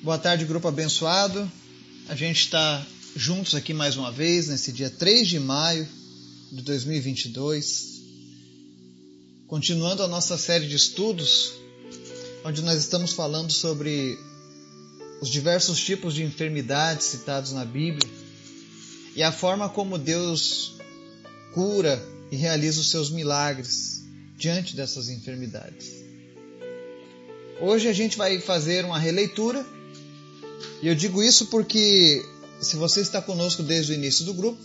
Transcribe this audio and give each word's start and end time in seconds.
Boa 0.00 0.16
tarde, 0.16 0.44
grupo 0.44 0.68
abençoado. 0.68 1.50
A 2.08 2.14
gente 2.14 2.42
está 2.42 2.86
juntos 3.16 3.56
aqui 3.56 3.74
mais 3.74 3.96
uma 3.96 4.12
vez 4.12 4.46
nesse 4.46 4.70
dia 4.70 4.88
3 4.88 5.26
de 5.26 5.40
maio 5.40 5.88
de 6.52 6.62
2022, 6.62 8.00
continuando 9.48 10.04
a 10.04 10.08
nossa 10.08 10.38
série 10.38 10.68
de 10.68 10.76
estudos, 10.76 11.52
onde 12.44 12.62
nós 12.62 12.78
estamos 12.78 13.12
falando 13.12 13.50
sobre 13.50 14.16
os 15.20 15.28
diversos 15.28 15.80
tipos 15.80 16.14
de 16.14 16.22
enfermidades 16.22 17.06
citados 17.06 17.50
na 17.50 17.64
Bíblia 17.64 18.08
e 19.16 19.22
a 19.22 19.32
forma 19.32 19.68
como 19.68 19.98
Deus 19.98 20.74
cura 21.52 22.00
e 22.30 22.36
realiza 22.36 22.80
os 22.80 22.88
seus 22.88 23.10
milagres 23.10 24.04
diante 24.36 24.76
dessas 24.76 25.08
enfermidades. 25.08 25.90
Hoje 27.60 27.88
a 27.88 27.92
gente 27.92 28.16
vai 28.16 28.38
fazer 28.38 28.84
uma 28.84 28.96
releitura 29.00 29.66
e 30.82 30.88
eu 30.88 30.94
digo 30.94 31.22
isso 31.22 31.46
porque, 31.46 32.24
se 32.60 32.76
você 32.76 33.00
está 33.00 33.20
conosco 33.20 33.62
desde 33.62 33.92
o 33.92 33.94
início 33.94 34.24
do 34.24 34.34
grupo, 34.34 34.60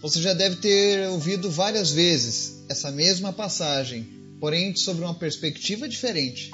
você 0.00 0.20
já 0.20 0.32
deve 0.32 0.56
ter 0.56 1.08
ouvido 1.08 1.50
várias 1.50 1.90
vezes 1.90 2.62
essa 2.68 2.90
mesma 2.90 3.32
passagem, 3.32 4.06
porém 4.40 4.74
sobre 4.76 5.04
uma 5.04 5.14
perspectiva 5.14 5.88
diferente. 5.88 6.50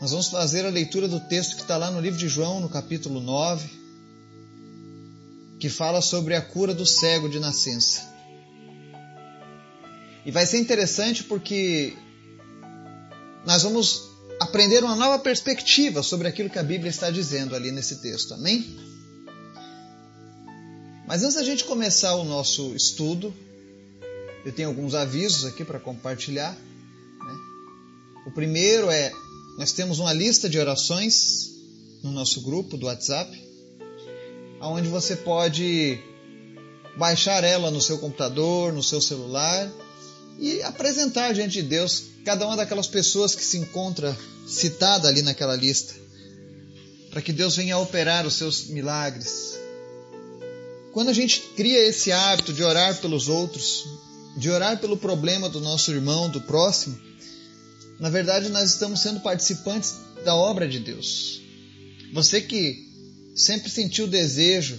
Nós 0.00 0.10
vamos 0.10 0.28
fazer 0.28 0.64
a 0.64 0.70
leitura 0.70 1.08
do 1.08 1.20
texto 1.20 1.56
que 1.56 1.62
está 1.62 1.76
lá 1.76 1.90
no 1.90 2.00
livro 2.00 2.18
de 2.18 2.28
João, 2.28 2.60
no 2.60 2.68
capítulo 2.68 3.20
9, 3.20 3.68
que 5.58 5.68
fala 5.68 6.02
sobre 6.02 6.34
a 6.34 6.42
cura 6.42 6.74
do 6.74 6.84
cego 6.84 7.28
de 7.28 7.38
nascença. 7.38 8.02
E 10.24 10.30
vai 10.30 10.44
ser 10.44 10.58
interessante 10.58 11.24
porque 11.24 11.94
nós 13.46 13.62
vamos 13.62 14.15
aprender 14.40 14.82
uma 14.82 14.94
nova 14.94 15.18
perspectiva 15.18 16.02
sobre 16.02 16.28
aquilo 16.28 16.50
que 16.50 16.58
a 16.58 16.62
Bíblia 16.62 16.90
está 16.90 17.10
dizendo 17.10 17.54
ali 17.54 17.70
nesse 17.70 17.96
texto. 17.96 18.34
Amém? 18.34 18.64
Mas 21.06 21.22
antes 21.22 21.36
da 21.36 21.44
gente 21.44 21.64
começar 21.64 22.14
o 22.16 22.24
nosso 22.24 22.74
estudo, 22.74 23.32
eu 24.44 24.52
tenho 24.52 24.68
alguns 24.68 24.94
avisos 24.94 25.44
aqui 25.44 25.64
para 25.64 25.78
compartilhar. 25.78 26.52
Né? 26.52 27.34
O 28.26 28.30
primeiro 28.32 28.90
é: 28.90 29.12
nós 29.58 29.72
temos 29.72 29.98
uma 29.98 30.12
lista 30.12 30.48
de 30.48 30.58
orações 30.58 31.52
no 32.02 32.10
nosso 32.12 32.42
grupo 32.42 32.76
do 32.76 32.86
WhatsApp, 32.86 33.30
onde 34.60 34.88
você 34.88 35.16
pode 35.16 35.98
baixar 36.96 37.44
ela 37.44 37.70
no 37.70 37.80
seu 37.80 37.98
computador, 37.98 38.72
no 38.72 38.82
seu 38.82 39.00
celular 39.00 39.70
e 40.38 40.62
apresentar 40.62 41.32
diante 41.32 41.62
de 41.62 41.68
Deus 41.68 42.04
cada 42.24 42.46
uma 42.46 42.56
daquelas 42.56 42.86
pessoas 42.86 43.34
que 43.34 43.44
se 43.44 43.56
encontra 43.56 44.16
citada 44.46 45.08
ali 45.08 45.22
naquela 45.22 45.56
lista, 45.56 45.94
para 47.10 47.22
que 47.22 47.32
Deus 47.32 47.56
venha 47.56 47.78
operar 47.78 48.26
os 48.26 48.34
seus 48.34 48.66
milagres. 48.66 49.58
Quando 50.92 51.08
a 51.08 51.12
gente 51.12 51.40
cria 51.56 51.86
esse 51.86 52.12
hábito 52.12 52.52
de 52.52 52.62
orar 52.62 52.96
pelos 53.00 53.28
outros, 53.28 53.84
de 54.36 54.50
orar 54.50 54.78
pelo 54.78 54.96
problema 54.96 55.48
do 55.48 55.60
nosso 55.60 55.90
irmão, 55.90 56.28
do 56.28 56.40
próximo, 56.40 56.98
na 57.98 58.10
verdade 58.10 58.48
nós 58.48 58.70
estamos 58.70 59.00
sendo 59.00 59.20
participantes 59.20 59.94
da 60.24 60.34
obra 60.34 60.68
de 60.68 60.80
Deus. 60.80 61.40
Você 62.12 62.40
que 62.40 62.84
sempre 63.34 63.70
sentiu 63.70 64.06
o 64.06 64.08
desejo 64.08 64.78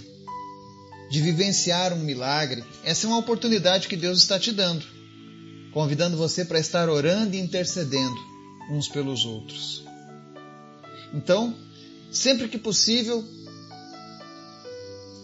de 1.10 1.20
vivenciar 1.20 1.92
um 1.92 2.00
milagre, 2.00 2.62
essa 2.84 3.06
é 3.06 3.08
uma 3.08 3.18
oportunidade 3.18 3.88
que 3.88 3.96
Deus 3.96 4.18
está 4.20 4.38
te 4.38 4.52
dando 4.52 4.97
convidando 5.72 6.16
você 6.16 6.44
para 6.44 6.58
estar 6.58 6.88
orando 6.88 7.34
e 7.34 7.40
intercedendo 7.40 8.16
uns 8.70 8.88
pelos 8.88 9.24
outros. 9.24 9.84
Então, 11.12 11.56
sempre 12.10 12.48
que 12.48 12.58
possível, 12.58 13.24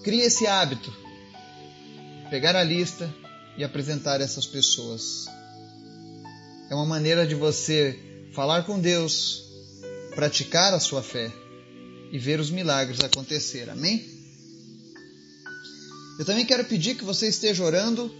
crie 0.03 0.23
esse 0.23 0.47
hábito, 0.47 0.93
pegar 2.31 2.57
a 2.57 2.65
lista 2.65 3.13
e 3.57 3.65
apresentar 3.65 4.21
essas 4.21 4.47
pessoas. 4.47 5.27
É 6.71 6.75
uma 6.75 6.87
maneira 6.87 7.27
de 7.27 7.35
você 7.35 7.99
falar 8.33 8.65
com 8.65 8.81
Deus, 8.81 9.43
praticar 10.15 10.73
a 10.75 10.81
sua 10.81 11.03
fé 11.03 11.31
e 12.11 12.19
ver 12.19 12.41
os 12.41 12.51
milagres 12.51 13.01
acontecer. 13.01 13.69
Amém? 13.69 14.05
Eu 16.19 16.25
também 16.25 16.47
quero 16.47 16.65
pedir 16.65 16.95
que 16.95 17.05
você 17.05 17.29
esteja 17.29 17.65
orando 17.65 18.13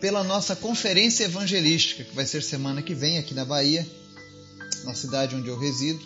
pela 0.00 0.22
nossa 0.22 0.54
conferência 0.54 1.24
evangelística, 1.24 2.04
que 2.04 2.14
vai 2.14 2.24
ser 2.24 2.42
semana 2.42 2.82
que 2.82 2.94
vem 2.94 3.18
aqui 3.18 3.34
na 3.34 3.44
Bahia, 3.44 3.86
na 4.84 4.94
cidade 4.94 5.34
onde 5.34 5.48
eu 5.48 5.58
resido. 5.58 6.00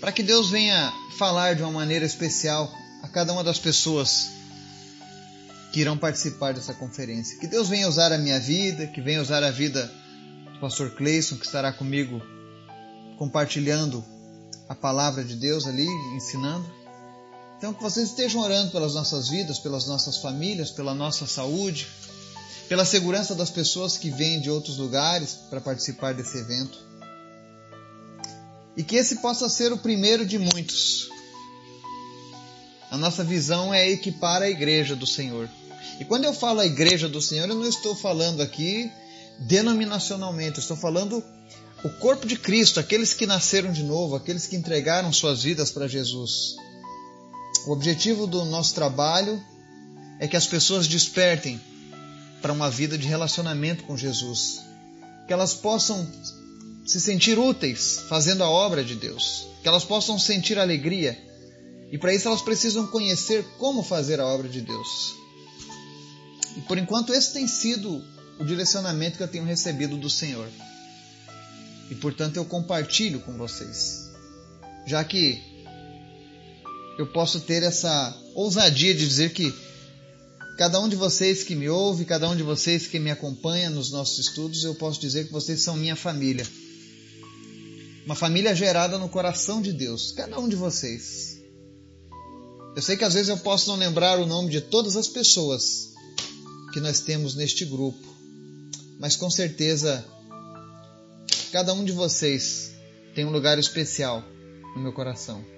Para 0.00 0.12
que 0.12 0.22
Deus 0.22 0.50
venha 0.50 0.92
falar 1.18 1.54
de 1.54 1.62
uma 1.62 1.72
maneira 1.72 2.04
especial 2.04 2.72
a 3.02 3.08
cada 3.08 3.32
uma 3.32 3.42
das 3.42 3.58
pessoas 3.58 4.28
que 5.72 5.80
irão 5.80 5.98
participar 5.98 6.54
dessa 6.54 6.72
conferência. 6.72 7.38
Que 7.38 7.46
Deus 7.46 7.68
venha 7.68 7.88
usar 7.88 8.12
a 8.12 8.18
minha 8.18 8.38
vida, 8.38 8.86
que 8.86 9.00
venha 9.00 9.20
usar 9.20 9.42
a 9.42 9.50
vida 9.50 9.92
do 10.52 10.60
pastor 10.60 10.90
Cleison, 10.92 11.36
que 11.36 11.46
estará 11.46 11.72
comigo 11.72 12.22
compartilhando 13.18 14.04
a 14.68 14.74
palavra 14.74 15.24
de 15.24 15.34
Deus 15.36 15.66
ali, 15.66 15.86
ensinando 16.14 16.66
então, 17.58 17.72
que 17.72 17.82
vocês 17.82 18.10
estejam 18.10 18.42
orando 18.42 18.70
pelas 18.70 18.94
nossas 18.94 19.28
vidas, 19.28 19.58
pelas 19.58 19.86
nossas 19.86 20.18
famílias, 20.18 20.70
pela 20.70 20.94
nossa 20.94 21.26
saúde, 21.26 21.86
pela 22.68 22.84
segurança 22.84 23.34
das 23.34 23.48
pessoas 23.48 23.96
que 23.96 24.10
vêm 24.10 24.40
de 24.40 24.50
outros 24.50 24.76
lugares 24.76 25.38
para 25.48 25.60
participar 25.60 26.12
desse 26.12 26.36
evento. 26.36 26.78
E 28.76 28.82
que 28.82 28.96
esse 28.96 29.16
possa 29.16 29.48
ser 29.48 29.72
o 29.72 29.78
primeiro 29.78 30.26
de 30.26 30.38
muitos. 30.38 31.08
A 32.90 32.98
nossa 32.98 33.24
visão 33.24 33.72
é 33.72 33.88
equipar 33.88 34.42
a 34.42 34.50
igreja 34.50 34.94
do 34.94 35.06
Senhor. 35.06 35.48
E 35.98 36.04
quando 36.04 36.24
eu 36.24 36.34
falo 36.34 36.60
a 36.60 36.66
igreja 36.66 37.08
do 37.08 37.22
Senhor, 37.22 37.48
eu 37.48 37.54
não 37.54 37.66
estou 37.66 37.96
falando 37.96 38.42
aqui 38.42 38.90
denominacionalmente, 39.38 40.58
eu 40.58 40.62
estou 40.62 40.76
falando 40.76 41.24
o 41.82 41.88
corpo 41.98 42.26
de 42.26 42.36
Cristo, 42.36 42.78
aqueles 42.78 43.14
que 43.14 43.26
nasceram 43.26 43.72
de 43.72 43.82
novo, 43.82 44.14
aqueles 44.14 44.46
que 44.46 44.56
entregaram 44.56 45.10
suas 45.10 45.42
vidas 45.42 45.70
para 45.70 45.88
Jesus. 45.88 46.56
O 47.66 47.72
objetivo 47.72 48.28
do 48.28 48.44
nosso 48.44 48.74
trabalho 48.74 49.42
é 50.20 50.28
que 50.28 50.36
as 50.36 50.46
pessoas 50.46 50.86
despertem 50.86 51.60
para 52.40 52.52
uma 52.52 52.70
vida 52.70 52.96
de 52.96 53.08
relacionamento 53.08 53.82
com 53.82 53.96
Jesus, 53.96 54.60
que 55.26 55.32
elas 55.32 55.52
possam 55.52 56.08
se 56.86 57.00
sentir 57.00 57.36
úteis 57.36 58.04
fazendo 58.08 58.44
a 58.44 58.48
obra 58.48 58.84
de 58.84 58.94
Deus, 58.94 59.48
que 59.62 59.66
elas 59.66 59.84
possam 59.84 60.16
sentir 60.16 60.60
alegria. 60.60 61.18
E 61.90 61.98
para 61.98 62.14
isso 62.14 62.28
elas 62.28 62.40
precisam 62.40 62.86
conhecer 62.86 63.44
como 63.58 63.82
fazer 63.82 64.20
a 64.20 64.26
obra 64.26 64.48
de 64.48 64.60
Deus. 64.60 65.16
E 66.56 66.60
por 66.60 66.78
enquanto 66.78 67.12
esse 67.12 67.32
tem 67.32 67.48
sido 67.48 68.00
o 68.38 68.44
direcionamento 68.44 69.16
que 69.16 69.24
eu 69.24 69.28
tenho 69.28 69.44
recebido 69.44 69.96
do 69.96 70.08
Senhor. 70.08 70.48
E 71.90 71.96
portanto 71.96 72.36
eu 72.36 72.44
compartilho 72.44 73.18
com 73.20 73.36
vocês. 73.36 74.08
Já 74.86 75.02
que 75.02 75.55
eu 76.98 77.06
posso 77.06 77.40
ter 77.40 77.62
essa 77.62 78.16
ousadia 78.34 78.94
de 78.94 79.06
dizer 79.06 79.32
que 79.32 79.54
cada 80.56 80.80
um 80.80 80.88
de 80.88 80.96
vocês 80.96 81.42
que 81.42 81.54
me 81.54 81.68
ouve, 81.68 82.06
cada 82.06 82.28
um 82.28 82.34
de 82.34 82.42
vocês 82.42 82.86
que 82.86 82.98
me 82.98 83.10
acompanha 83.10 83.68
nos 83.68 83.90
nossos 83.90 84.18
estudos, 84.18 84.64
eu 84.64 84.74
posso 84.74 84.98
dizer 84.98 85.26
que 85.26 85.32
vocês 85.32 85.60
são 85.60 85.76
minha 85.76 85.94
família. 85.94 86.46
Uma 88.06 88.14
família 88.14 88.54
gerada 88.54 88.96
no 88.98 89.08
coração 89.08 89.60
de 89.60 89.72
Deus, 89.72 90.12
cada 90.12 90.38
um 90.38 90.48
de 90.48 90.56
vocês. 90.56 91.38
Eu 92.74 92.80
sei 92.80 92.96
que 92.96 93.04
às 93.04 93.14
vezes 93.14 93.28
eu 93.28 93.38
posso 93.38 93.68
não 93.68 93.76
lembrar 93.76 94.18
o 94.18 94.26
nome 94.26 94.50
de 94.50 94.60
todas 94.60 94.96
as 94.96 95.08
pessoas 95.08 95.92
que 96.72 96.80
nós 96.80 97.00
temos 97.00 97.34
neste 97.34 97.64
grupo, 97.64 98.06
mas 98.98 99.16
com 99.16 99.28
certeza 99.28 100.04
cada 101.52 101.74
um 101.74 101.84
de 101.84 101.92
vocês 101.92 102.72
tem 103.14 103.24
um 103.24 103.30
lugar 103.30 103.58
especial 103.58 104.22
no 104.74 104.82
meu 104.82 104.92
coração 104.92 105.55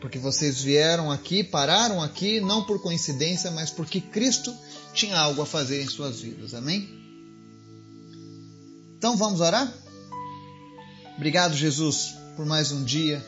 porque 0.00 0.18
vocês 0.18 0.60
vieram 0.62 1.10
aqui, 1.10 1.42
pararam 1.42 2.02
aqui, 2.02 2.40
não 2.40 2.64
por 2.64 2.80
coincidência, 2.80 3.50
mas 3.50 3.70
porque 3.70 4.00
Cristo 4.00 4.54
tinha 4.92 5.18
algo 5.18 5.42
a 5.42 5.46
fazer 5.46 5.82
em 5.82 5.88
suas 5.88 6.20
vidas. 6.20 6.54
Amém? 6.54 6.88
Então 8.96 9.16
vamos 9.16 9.40
orar? 9.40 9.72
Obrigado, 11.16 11.54
Jesus, 11.54 12.14
por 12.36 12.46
mais 12.46 12.70
um 12.70 12.84
dia, 12.84 13.24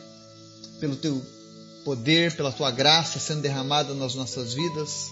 pelo 0.79 0.95
teu 0.95 1.21
poder, 1.83 2.35
pela 2.35 2.51
tua 2.51 2.71
graça 2.71 3.19
sendo 3.19 3.41
derramada 3.41 3.93
nas 3.93 4.15
nossas 4.15 4.53
vidas. 4.53 5.11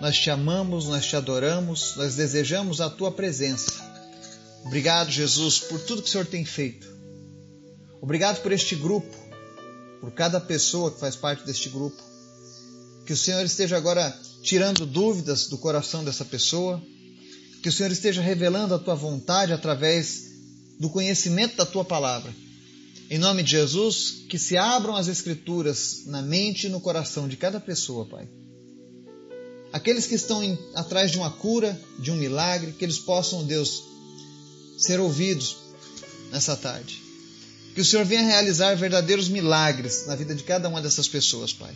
Nós 0.00 0.18
te 0.18 0.30
amamos, 0.30 0.86
nós 0.86 1.06
te 1.06 1.16
adoramos, 1.16 1.94
nós 1.96 2.14
desejamos 2.14 2.80
a 2.80 2.88
tua 2.88 3.12
presença. 3.12 3.72
Obrigado, 4.64 5.10
Jesus, 5.10 5.58
por 5.58 5.78
tudo 5.80 6.02
que 6.02 6.08
o 6.08 6.10
Senhor 6.10 6.26
tem 6.26 6.44
feito. 6.44 6.86
Obrigado 8.00 8.40
por 8.42 8.52
este 8.52 8.74
grupo 8.74 9.13
por 10.04 10.12
cada 10.12 10.38
pessoa 10.38 10.90
que 10.90 11.00
faz 11.00 11.16
parte 11.16 11.46
deste 11.46 11.70
grupo. 11.70 11.96
Que 13.06 13.14
o 13.14 13.16
Senhor 13.16 13.42
esteja 13.42 13.78
agora 13.78 14.14
tirando 14.42 14.84
dúvidas 14.84 15.46
do 15.46 15.56
coração 15.56 16.04
dessa 16.04 16.26
pessoa. 16.26 16.82
Que 17.62 17.70
o 17.70 17.72
Senhor 17.72 17.90
esteja 17.90 18.20
revelando 18.20 18.74
a 18.74 18.78
tua 18.78 18.94
vontade 18.94 19.54
através 19.54 20.24
do 20.78 20.90
conhecimento 20.90 21.56
da 21.56 21.64
tua 21.64 21.86
palavra. 21.86 22.30
Em 23.08 23.16
nome 23.16 23.42
de 23.42 23.52
Jesus, 23.52 24.24
que 24.28 24.38
se 24.38 24.58
abram 24.58 24.94
as 24.94 25.08
Escrituras 25.08 26.02
na 26.04 26.20
mente 26.20 26.66
e 26.66 26.70
no 26.70 26.80
coração 26.80 27.26
de 27.26 27.38
cada 27.38 27.58
pessoa, 27.58 28.04
Pai. 28.04 28.28
Aqueles 29.72 30.06
que 30.06 30.16
estão 30.16 30.44
em, 30.44 30.58
atrás 30.74 31.12
de 31.12 31.16
uma 31.16 31.30
cura, 31.30 31.80
de 31.98 32.10
um 32.10 32.16
milagre, 32.16 32.72
que 32.72 32.84
eles 32.84 32.98
possam, 32.98 33.42
Deus, 33.44 33.82
ser 34.76 35.00
ouvidos 35.00 35.56
nessa 36.30 36.54
tarde. 36.56 37.03
Que 37.74 37.80
o 37.80 37.84
Senhor 37.84 38.04
venha 38.04 38.22
realizar 38.22 38.76
verdadeiros 38.76 39.28
milagres 39.28 40.06
na 40.06 40.14
vida 40.14 40.34
de 40.34 40.44
cada 40.44 40.68
uma 40.68 40.80
dessas 40.80 41.08
pessoas, 41.08 41.52
Pai. 41.52 41.74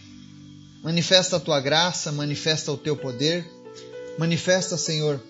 Manifesta 0.83 1.37
a 1.37 1.41
tua 1.41 1.61
graça, 1.61 2.13
manifesta 2.13 2.71
o 2.71 2.77
teu 2.77 2.97
poder, 2.97 3.45
manifesta, 4.17 4.77
Senhor, 4.77 5.21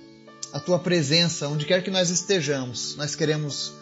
a 0.53 0.61
tua 0.61 0.79
presença 0.79 1.49
onde 1.49 1.65
quer 1.65 1.83
que 1.83 1.91
nós 1.91 2.11
estejamos. 2.11 2.97
Nós 2.97 3.15
queremos 3.15 3.73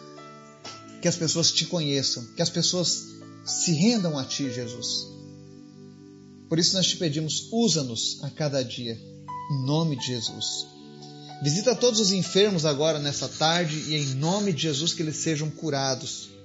que 1.01 1.07
as 1.07 1.17
pessoas 1.17 1.51
te 1.51 1.65
conheçam, 1.65 2.25
que 2.35 2.41
as 2.41 2.49
pessoas 2.49 3.07
se 3.45 3.73
rendam 3.73 4.17
a 4.17 4.23
ti, 4.23 4.51
Jesus. 4.51 5.07
Por 6.47 6.57
isso 6.57 6.73
nós 6.73 6.87
te 6.87 6.95
pedimos, 6.95 7.49
usa-nos 7.51 8.23
a 8.23 8.29
cada 8.29 8.63
dia, 8.63 8.97
em 9.51 9.65
nome 9.65 9.97
de 9.97 10.07
Jesus. 10.07 10.65
Visita 11.43 11.75
todos 11.75 11.99
os 11.99 12.11
enfermos 12.11 12.65
agora 12.65 12.97
nessa 12.97 13.27
tarde 13.27 13.77
e 13.89 13.95
em 13.95 14.15
nome 14.15 14.53
de 14.53 14.63
Jesus 14.63 14.93
que 14.93 15.03
eles 15.03 15.17
sejam 15.17 15.49
curados. 15.51 16.36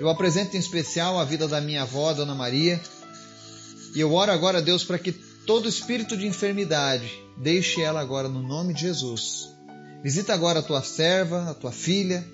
Eu 0.00 0.08
apresento 0.08 0.56
em 0.56 0.60
especial 0.60 1.18
a 1.18 1.24
vida 1.24 1.48
da 1.48 1.60
minha 1.60 1.82
avó, 1.82 2.12
Dona 2.12 2.34
Maria, 2.34 2.80
e 3.94 4.00
eu 4.00 4.12
oro 4.12 4.30
agora, 4.30 4.62
Deus, 4.62 4.84
para 4.84 4.98
que 4.98 5.12
todo 5.12 5.68
espírito 5.68 6.16
de 6.16 6.26
enfermidade 6.26 7.10
deixe 7.36 7.82
ela 7.82 8.00
agora 8.00 8.28
no 8.28 8.42
nome 8.42 8.74
de 8.74 8.82
Jesus. 8.82 9.48
Visita 10.02 10.32
agora 10.32 10.60
a 10.60 10.62
tua 10.62 10.82
serva, 10.82 11.50
a 11.50 11.54
tua 11.54 11.72
filha, 11.72 12.24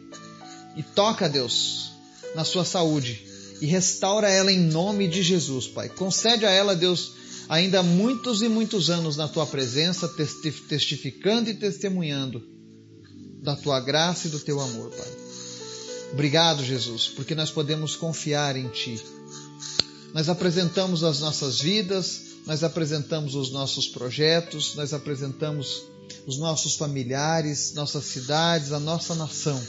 e 0.77 0.83
toca, 0.83 1.29
Deus, 1.29 1.93
na 2.35 2.45
sua 2.45 2.65
saúde 2.65 3.35
e 3.61 3.67
restaura 3.67 4.29
ela 4.29 4.53
em 4.53 4.59
nome 4.59 5.09
de 5.09 5.23
Jesus, 5.23 5.67
Pai. 5.67 5.89
Concede 5.89 6.45
a 6.45 6.51
ela, 6.51 6.75
Deus, 6.75 7.13
ainda 7.49 7.83
muitos 7.83 8.43
e 8.43 8.49
muitos 8.49 8.91
anos 8.91 9.17
na 9.17 9.29
tua 9.29 9.47
presença, 9.47 10.09
testificando 10.69 11.49
e 11.49 11.55
testemunhando 11.55 12.43
da 13.43 13.55
tua 13.57 13.81
graça 13.81 14.27
e 14.27 14.31
do 14.31 14.41
teu 14.41 14.61
amor, 14.61 14.91
Pai. 14.91 15.24
Obrigado, 16.13 16.65
Jesus, 16.65 17.09
porque 17.09 17.35
nós 17.35 17.51
podemos 17.51 17.97
confiar 17.97 18.57
em 18.57 18.69
Ti. 18.69 19.03
Nós 20.13 20.29
apresentamos 20.29 21.03
as 21.03 21.21
nossas 21.21 21.61
vidas, 21.61 22.21
nós 22.47 22.63
apresentamos 22.63 23.35
os 23.35 23.51
nossos 23.51 23.89
projetos, 23.89 24.75
nós 24.77 24.93
apresentamos 24.93 25.83
os 26.27 26.39
nossos 26.39 26.77
familiares, 26.77 27.73
nossas 27.75 28.05
cidades, 28.05 28.73
a 28.73 28.79
nossa 28.79 29.15
nação. 29.15 29.61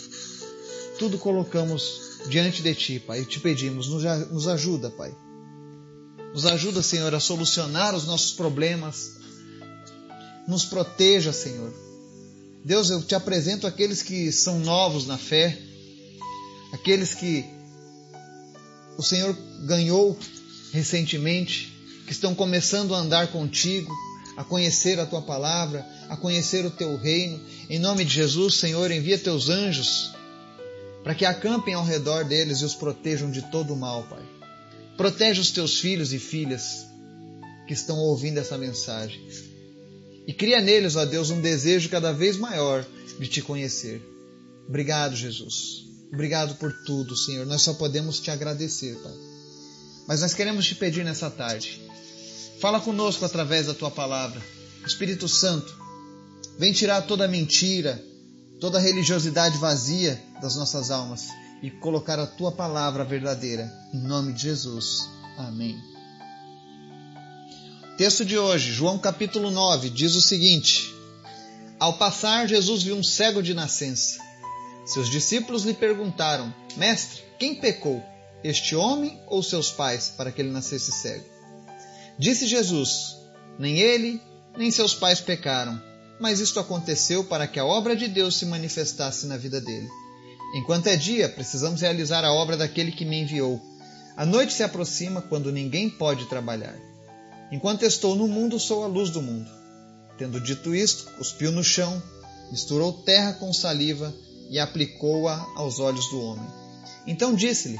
Tudo 0.99 1.17
colocamos 1.17 2.19
diante 2.29 2.61
de 2.61 2.75
Ti, 2.75 2.99
Pai, 2.99 3.21
e 3.21 3.25
te 3.25 3.39
pedimos, 3.39 3.87
nos 3.87 4.47
ajuda, 4.47 4.89
Pai. 4.91 5.15
Nos 6.33 6.45
ajuda, 6.45 6.81
Senhor, 6.81 7.15
a 7.15 7.19
solucionar 7.19 7.95
os 7.95 8.05
nossos 8.05 8.33
problemas. 8.33 9.11
Nos 10.47 10.65
proteja, 10.65 11.31
Senhor. 11.31 11.73
Deus, 12.63 12.89
eu 12.89 13.01
te 13.01 13.15
apresento 13.15 13.65
aqueles 13.65 14.01
que 14.01 14.31
são 14.31 14.59
novos 14.59 15.07
na 15.07 15.17
fé, 15.17 15.57
aqueles 16.75 17.15
que 17.15 17.45
o 18.97 19.01
Senhor 19.01 19.35
ganhou 19.65 20.17
recentemente, 20.71 21.73
que 22.05 22.11
estão 22.11 22.35
começando 22.35 22.93
a 22.93 22.99
andar 22.99 23.31
contigo, 23.31 23.93
a 24.37 24.43
conhecer 24.43 24.99
a 24.99 25.05
tua 25.05 25.21
palavra, 25.21 25.85
a 26.09 26.17
conhecer 26.17 26.65
o 26.65 26.69
teu 26.69 26.97
reino. 26.97 27.39
Em 27.69 27.79
nome 27.79 28.03
de 28.03 28.13
Jesus, 28.13 28.55
Senhor, 28.55 28.91
envia 28.91 29.17
teus 29.17 29.49
anjos 29.49 30.13
para 31.01 31.15
que 31.15 31.23
acampem 31.23 31.73
ao 31.73 31.85
redor 31.85 32.25
deles 32.25 32.59
e 32.59 32.65
os 32.65 32.75
protejam 32.75 33.31
de 33.31 33.41
todo 33.43 33.73
o 33.73 33.77
mal, 33.77 34.03
Pai. 34.03 34.23
Protege 34.97 35.39
os 35.39 35.51
teus 35.51 35.79
filhos 35.79 36.11
e 36.11 36.19
filhas 36.19 36.85
que 37.67 37.73
estão 37.73 37.97
ouvindo 37.97 38.39
essa 38.39 38.57
mensagem. 38.57 39.25
E 40.27 40.33
cria 40.33 40.59
neles, 40.59 40.95
ó 40.95 41.05
Deus, 41.05 41.29
um 41.29 41.39
desejo 41.39 41.89
cada 41.89 42.11
vez 42.11 42.35
maior 42.35 42.85
de 43.17 43.27
te 43.27 43.41
conhecer. 43.41 44.01
Obrigado, 44.67 45.15
Jesus. 45.15 45.85
Obrigado 46.15 46.55
por 46.55 46.71
tudo, 46.85 47.13
Senhor. 47.13 47.45
Nós 47.45 47.61
só 47.61 47.73
podemos 47.73 48.21
te 48.21 48.31
agradecer, 48.31 48.95
Pai. 49.03 49.11
Mas 50.07 50.21
nós 50.21 50.33
queremos 50.33 50.65
te 50.65 50.73
pedir 50.73 51.03
nessa 51.03 51.29
tarde. 51.29 51.81
Fala 52.61 52.79
conosco 52.79 53.25
através 53.25 53.67
da 53.67 53.73
tua 53.73 53.91
palavra. 53.91 54.41
Espírito 54.87 55.27
Santo, 55.27 55.77
vem 56.57 56.71
tirar 56.71 57.01
toda 57.01 57.27
mentira, 57.27 58.01
toda 58.61 58.79
religiosidade 58.79 59.57
vazia 59.57 60.17
das 60.41 60.55
nossas 60.55 60.89
almas 60.89 61.27
e 61.61 61.69
colocar 61.69 62.17
a 62.17 62.25
tua 62.25 62.53
palavra 62.53 63.03
verdadeira. 63.03 63.69
Em 63.93 63.99
nome 63.99 64.31
de 64.31 64.43
Jesus. 64.43 65.09
Amém. 65.37 65.77
Texto 67.97 68.23
de 68.23 68.37
hoje, 68.37 68.71
João 68.71 68.97
capítulo 68.97 69.51
9, 69.51 69.89
diz 69.89 70.15
o 70.15 70.21
seguinte: 70.21 70.95
Ao 71.77 71.97
passar, 71.97 72.47
Jesus 72.47 72.83
viu 72.83 72.95
um 72.95 73.03
cego 73.03 73.43
de 73.43 73.53
nascença. 73.53 74.24
Seus 74.85 75.09
discípulos 75.09 75.63
lhe 75.63 75.73
perguntaram: 75.73 76.53
Mestre, 76.77 77.23
quem 77.37 77.55
pecou? 77.55 78.03
este 78.47 78.75
homem 78.75 79.19
ou 79.27 79.41
seus 79.41 79.71
pais 79.71 80.13
para 80.15 80.31
que 80.31 80.39
ele 80.39 80.51
nascesse 80.51 80.91
cego? 80.91 81.25
Disse 82.17 82.45
Jesus: 82.45 83.17
Nem 83.57 83.79
ele, 83.79 84.21
nem 84.55 84.69
seus 84.69 84.93
pais 84.93 85.19
pecaram, 85.19 85.81
mas 86.19 86.39
isto 86.39 86.59
aconteceu 86.59 87.23
para 87.23 87.47
que 87.47 87.59
a 87.59 87.65
obra 87.65 87.95
de 87.95 88.07
Deus 88.07 88.37
se 88.37 88.45
manifestasse 88.45 89.25
na 89.25 89.35
vida 89.35 89.59
dele. 89.59 89.89
Enquanto 90.55 90.87
é 90.87 90.95
dia, 90.95 91.27
precisamos 91.27 91.81
realizar 91.81 92.23
a 92.23 92.31
obra 92.31 92.55
daquele 92.55 92.91
que 92.91 93.03
me 93.03 93.19
enviou. 93.19 93.59
A 94.15 94.25
noite 94.25 94.53
se 94.53 94.63
aproxima 94.63 95.21
quando 95.23 95.51
ninguém 95.51 95.89
pode 95.89 96.25
trabalhar. 96.25 96.77
Enquanto 97.51 97.83
estou 97.83 98.15
no 98.15 98.27
mundo, 98.27 98.59
sou 98.59 98.83
a 98.83 98.87
luz 98.87 99.09
do 99.09 99.21
mundo. 99.21 99.49
Tendo 100.17 100.39
dito 100.39 100.73
isto, 100.73 101.11
cuspiu 101.17 101.51
no 101.51 101.63
chão, 101.63 102.01
misturou 102.51 102.93
terra 102.93 103.33
com 103.33 103.51
saliva 103.51 104.13
e 104.49 104.59
aplicou-a 104.59 105.45
aos 105.55 105.79
olhos 105.79 106.07
do 106.09 106.21
homem. 106.21 106.47
Então 107.07 107.35
disse-lhe: 107.35 107.79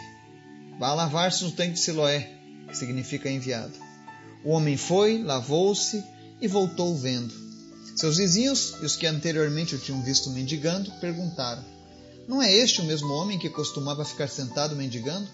Vá 0.80 0.94
lavar-se 0.94 1.44
no 1.44 1.52
tanque 1.52 1.74
de 1.74 1.80
Siloé, 1.80 2.30
que 2.68 2.78
significa 2.78 3.30
enviado. 3.30 3.74
O 4.44 4.52
homem 4.52 4.78
foi, 4.78 5.24
lavou-se 5.24 6.04
e 6.42 6.48
voltou 6.48 6.96
vendo. 6.96 7.34
Seus 7.96 8.18
vizinhos 8.18 8.76
e 8.82 8.86
os 8.86 8.96
que 8.96 9.08
anteriormente 9.08 9.74
o 9.74 9.80
tinham 9.80 10.02
visto 10.02 10.30
mendigando 10.30 10.92
perguntaram: 11.00 11.64
Não 12.28 12.42
é 12.42 12.54
este 12.54 12.82
o 12.82 12.86
mesmo 12.86 13.12
homem 13.14 13.40
que 13.40 13.50
costumava 13.50 14.04
ficar 14.04 14.28
sentado 14.28 14.76
mendigando? 14.76 15.28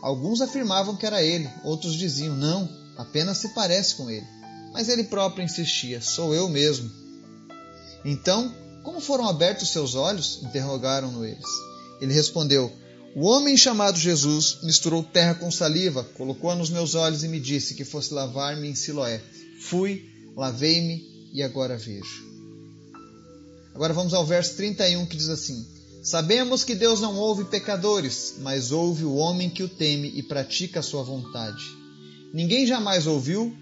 Alguns 0.00 0.40
afirmavam 0.40 0.96
que 0.96 1.04
era 1.04 1.22
ele, 1.22 1.50
outros 1.64 1.94
diziam: 1.94 2.36
Não, 2.36 2.68
apenas 2.96 3.38
se 3.38 3.48
parece 3.48 3.96
com 3.96 4.08
ele. 4.08 4.26
Mas 4.72 4.88
ele 4.88 5.04
próprio 5.04 5.44
insistia: 5.44 6.00
Sou 6.00 6.34
eu 6.34 6.48
mesmo. 6.48 6.90
Então, 8.04 8.54
como 8.88 9.02
foram 9.02 9.28
abertos 9.28 9.68
seus 9.68 9.94
olhos? 9.94 10.40
interrogaram-no 10.42 11.22
eles. 11.22 11.44
Ele 12.00 12.14
respondeu: 12.14 12.72
o 13.14 13.26
homem 13.26 13.54
chamado 13.54 13.98
Jesus 13.98 14.60
misturou 14.62 15.02
terra 15.02 15.34
com 15.34 15.50
saliva, 15.50 16.02
colocou-a 16.16 16.54
nos 16.54 16.70
meus 16.70 16.94
olhos 16.94 17.22
e 17.22 17.28
me 17.28 17.38
disse 17.38 17.74
que 17.74 17.84
fosse 17.84 18.14
lavar-me 18.14 18.66
em 18.66 18.74
Siloé. 18.74 19.20
Fui, 19.60 20.08
lavei-me 20.34 21.06
e 21.34 21.42
agora 21.42 21.76
vejo. 21.76 22.26
Agora 23.74 23.92
vamos 23.92 24.14
ao 24.14 24.24
verso 24.24 24.56
31 24.56 25.04
que 25.04 25.18
diz 25.18 25.28
assim: 25.28 25.66
Sabemos 26.02 26.64
que 26.64 26.74
Deus 26.74 26.98
não 26.98 27.14
ouve 27.14 27.44
pecadores, 27.44 28.36
mas 28.38 28.72
ouve 28.72 29.04
o 29.04 29.16
homem 29.16 29.50
que 29.50 29.62
o 29.62 29.68
teme 29.68 30.14
e 30.16 30.22
pratica 30.22 30.80
a 30.80 30.82
sua 30.82 31.02
vontade. 31.02 31.62
Ninguém 32.32 32.66
jamais 32.66 33.06
ouviu 33.06 33.54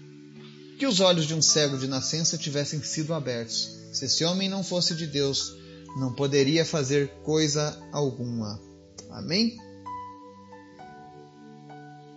que 0.77 0.85
os 0.85 0.99
olhos 0.99 1.25
de 1.25 1.33
um 1.33 1.41
cego 1.41 1.77
de 1.77 1.87
nascença 1.87 2.37
tivessem 2.37 2.81
sido 2.83 3.13
abertos. 3.13 3.75
Se 3.91 4.05
esse 4.05 4.23
homem 4.23 4.47
não 4.47 4.63
fosse 4.63 4.93
de 4.93 5.07
Deus, 5.07 5.55
não 5.97 6.13
poderia 6.13 6.63
fazer 6.63 7.09
coisa 7.23 7.75
alguma. 7.91 8.61
Amém? 9.09 9.57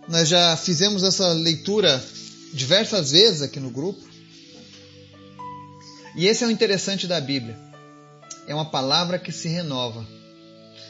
Nós 0.07 0.27
já 0.27 0.55
fizemos 0.55 1.03
essa 1.03 1.29
leitura 1.29 2.03
diversas 2.53 3.11
vezes 3.11 3.41
aqui 3.41 3.59
no 3.59 3.71
grupo. 3.71 3.99
E 6.15 6.27
esse 6.27 6.43
é 6.43 6.47
o 6.47 6.51
interessante 6.51 7.07
da 7.07 7.19
Bíblia. 7.19 7.57
É 8.45 8.53
uma 8.53 8.69
palavra 8.69 9.17
que 9.17 9.31
se 9.31 9.47
renova. 9.47 10.05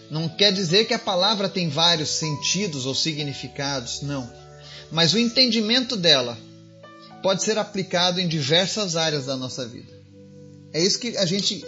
Não 0.10 0.28
quer 0.28 0.52
dizer 0.52 0.86
que 0.86 0.94
a 0.94 1.00
palavra 1.00 1.48
tem 1.48 1.70
vários 1.70 2.10
sentidos 2.10 2.86
ou 2.86 2.94
significados, 2.94 4.02
não. 4.02 4.30
Mas 4.92 5.14
o 5.14 5.20
entendimento 5.20 5.96
dela 5.96 6.38
pode 7.22 7.44
ser 7.44 7.58
aplicado 7.58 8.20
em 8.20 8.28
diversas 8.28 8.96
áreas 8.96 9.26
da 9.26 9.38
nossa 9.38 9.68
vida. 9.68 9.92
É 10.74 10.82
isso 10.82 11.00
que 11.00 11.18
a 11.18 11.26
gente 11.26 11.64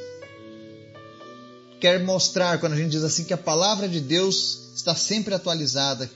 quer 1.79 2.03
mostrar 2.03 2.59
quando 2.59 2.73
a 2.73 2.77
gente 2.77 2.91
diz 2.91 3.03
assim 3.03 3.25
que 3.25 3.33
a 3.33 3.37
palavra 3.37 3.87
de 3.89 3.99
Deus 3.99 4.71
está 4.75 4.95
sempre 4.95 5.33
atualizada, 5.33 6.09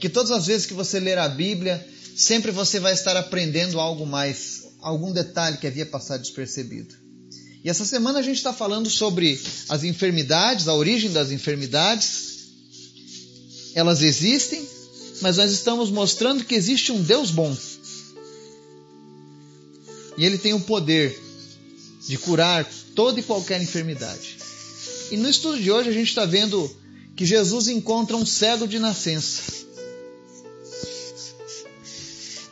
que 0.00 0.08
todas 0.08 0.32
as 0.32 0.46
vezes 0.46 0.66
que 0.66 0.74
você 0.74 0.98
ler 0.98 1.18
a 1.18 1.28
Bíblia, 1.28 1.84
sempre 2.16 2.50
você 2.50 2.80
vai 2.80 2.92
estar 2.92 3.16
aprendendo 3.16 3.78
algo 3.78 4.04
mais, 4.04 4.64
algum 4.80 5.12
detalhe 5.12 5.58
que 5.58 5.66
havia 5.66 5.86
passado 5.86 6.22
despercebido. 6.22 6.94
E 7.64 7.70
essa 7.70 7.84
semana 7.84 8.18
a 8.18 8.22
gente 8.22 8.38
está 8.38 8.52
falando 8.52 8.90
sobre 8.90 9.40
as 9.68 9.84
enfermidades, 9.84 10.66
a 10.66 10.74
origem 10.74 11.12
das 11.12 11.30
enfermidades. 11.30 12.32
elas 13.74 14.02
existem, 14.02 14.68
mas 15.20 15.36
nós 15.36 15.52
estamos 15.52 15.88
mostrando 15.88 16.44
que 16.44 16.56
existe 16.56 16.90
um 16.90 17.00
Deus 17.00 17.30
bom. 17.30 17.56
E 20.16 20.24
ele 20.24 20.38
tem 20.38 20.52
o 20.54 20.60
poder 20.60 21.18
de 22.06 22.18
curar 22.18 22.64
toda 22.94 23.20
e 23.20 23.22
qualquer 23.22 23.60
enfermidade. 23.62 24.38
E 25.10 25.16
no 25.16 25.28
estudo 25.28 25.60
de 25.60 25.70
hoje 25.70 25.88
a 25.88 25.92
gente 25.92 26.08
está 26.08 26.24
vendo 26.24 26.70
que 27.14 27.24
Jesus 27.24 27.68
encontra 27.68 28.16
um 28.16 28.24
cego 28.24 28.66
de 28.66 28.78
nascença. 28.78 29.62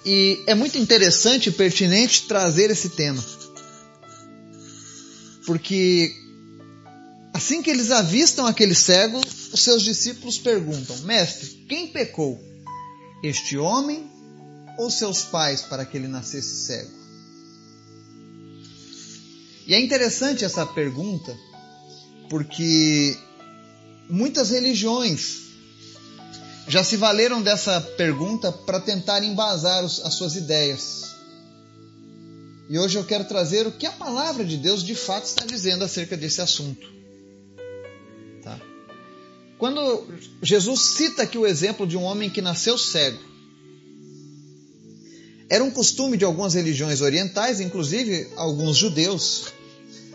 E 0.04 0.42
é 0.46 0.54
muito 0.54 0.78
interessante 0.78 1.48
e 1.48 1.52
pertinente 1.52 2.26
trazer 2.26 2.70
esse 2.70 2.90
tema. 2.90 3.22
Porque 5.46 6.14
assim 7.32 7.62
que 7.62 7.70
eles 7.70 7.90
avistam 7.90 8.46
aquele 8.46 8.74
cego, 8.74 9.20
os 9.52 9.60
seus 9.60 9.82
discípulos 9.82 10.38
perguntam: 10.38 10.96
Mestre, 10.98 11.64
quem 11.68 11.88
pecou? 11.88 12.40
Este 13.22 13.58
homem 13.58 14.10
ou 14.78 14.90
seus 14.90 15.22
pais 15.22 15.62
para 15.62 15.84
que 15.84 15.96
ele 15.96 16.08
nascesse 16.08 16.66
cego? 16.66 16.99
E 19.70 19.74
é 19.74 19.78
interessante 19.78 20.44
essa 20.44 20.66
pergunta, 20.66 21.38
porque 22.28 23.16
muitas 24.08 24.50
religiões 24.50 25.42
já 26.66 26.82
se 26.82 26.96
valeram 26.96 27.40
dessa 27.40 27.80
pergunta 27.80 28.50
para 28.50 28.80
tentar 28.80 29.22
embasar 29.22 29.84
as 29.84 30.12
suas 30.14 30.34
ideias. 30.34 31.14
E 32.68 32.80
hoje 32.80 32.98
eu 32.98 33.04
quero 33.04 33.24
trazer 33.26 33.64
o 33.64 33.70
que 33.70 33.86
a 33.86 33.92
palavra 33.92 34.44
de 34.44 34.56
Deus 34.56 34.82
de 34.82 34.96
fato 34.96 35.26
está 35.26 35.46
dizendo 35.46 35.84
acerca 35.84 36.16
desse 36.16 36.40
assunto. 36.40 36.88
Tá? 38.42 38.60
Quando 39.56 40.04
Jesus 40.42 40.80
cita 40.96 41.22
aqui 41.22 41.38
o 41.38 41.46
exemplo 41.46 41.86
de 41.86 41.96
um 41.96 42.02
homem 42.02 42.28
que 42.28 42.42
nasceu 42.42 42.76
cego, 42.76 43.22
era 45.48 45.62
um 45.62 45.70
costume 45.70 46.16
de 46.16 46.24
algumas 46.24 46.54
religiões 46.54 47.00
orientais, 47.00 47.60
inclusive 47.60 48.32
alguns 48.34 48.76
judeus, 48.76 49.59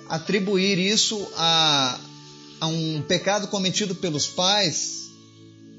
atribuir 0.09 0.77
isso 0.77 1.27
a, 1.35 1.99
a 2.59 2.67
um 2.67 3.01
pecado 3.01 3.47
cometido 3.47 3.95
pelos 3.95 4.27
pais 4.27 5.09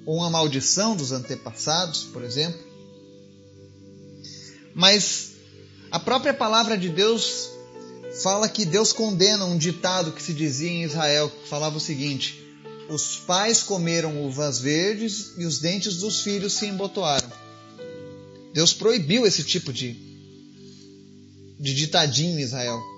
ou 0.05 0.17
uma 0.17 0.31
maldição 0.31 0.97
dos 0.97 1.13
antepassados, 1.13 2.05
por 2.05 2.23
exemplo. 2.23 2.61
Mas 4.75 5.33
a 5.91 5.99
própria 5.99 6.35
palavra 6.35 6.77
de 6.77 6.89
Deus 6.89 7.51
fala 8.23 8.49
que 8.49 8.65
Deus 8.65 8.93
condena 8.93 9.45
um 9.45 9.59
ditado 9.59 10.13
que 10.13 10.23
se 10.23 10.33
dizia 10.33 10.71
em 10.71 10.85
Israel, 10.85 11.31
que 11.31 11.49
falava 11.49 11.77
o 11.77 11.81
seguinte: 11.81 12.41
os 12.89 13.17
pais 13.17 13.63
comeram 13.63 14.25
uvas 14.25 14.59
verdes 14.61 15.33
e 15.39 15.45
os 15.45 15.59
dentes 15.59 15.97
dos 15.97 16.21
filhos 16.21 16.53
se 16.53 16.67
embotoaram. 16.67 17.31
Deus 18.53 18.73
proibiu 18.73 19.27
esse 19.27 19.43
tipo 19.45 19.73
de, 19.73 19.95
de 21.59 21.75
ditadinho 21.75 22.39
em 22.39 22.43
Israel. 22.43 22.96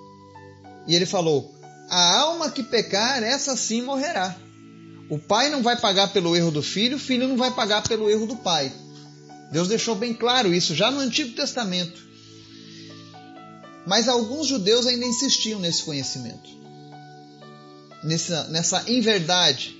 E 0.89 0.95
ele 0.95 1.05
falou: 1.05 1.55
a 1.87 2.17
alma 2.17 2.49
que 2.49 2.63
pecar, 2.63 3.21
essa 3.23 3.55
sim 3.55 3.83
morrerá. 3.83 4.35
O 5.07 5.19
pai 5.19 5.49
não 5.49 5.61
vai 5.61 5.79
pagar 5.79 6.11
pelo 6.11 6.35
erro 6.35 6.51
do 6.51 6.63
filho, 6.63 6.97
o 6.97 6.99
filho 6.99 7.27
não 7.27 7.37
vai 7.37 7.51
pagar 7.51 7.83
pelo 7.83 8.09
erro 8.09 8.25
do 8.25 8.35
pai. 8.35 8.71
Deus 9.51 9.67
deixou 9.67 9.95
bem 9.95 10.13
claro 10.13 10.53
isso 10.53 10.75
já 10.75 10.89
no 10.89 10.99
Antigo 10.99 11.35
Testamento. 11.35 12.09
Mas 13.85 14.07
alguns 14.07 14.47
judeus 14.47 14.87
ainda 14.87 15.05
insistiam 15.05 15.59
nesse 15.59 15.83
conhecimento, 15.83 16.49
nessa, 18.03 18.43
nessa 18.45 18.83
inverdade. 18.91 19.75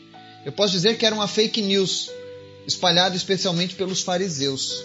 Eu 0.46 0.52
posso 0.52 0.74
dizer 0.74 0.98
que 0.98 1.06
era 1.06 1.14
uma 1.14 1.28
fake 1.28 1.62
news, 1.62 2.10
espalhada 2.68 3.16
especialmente 3.16 3.76
pelos 3.76 4.02
fariseus. 4.02 4.84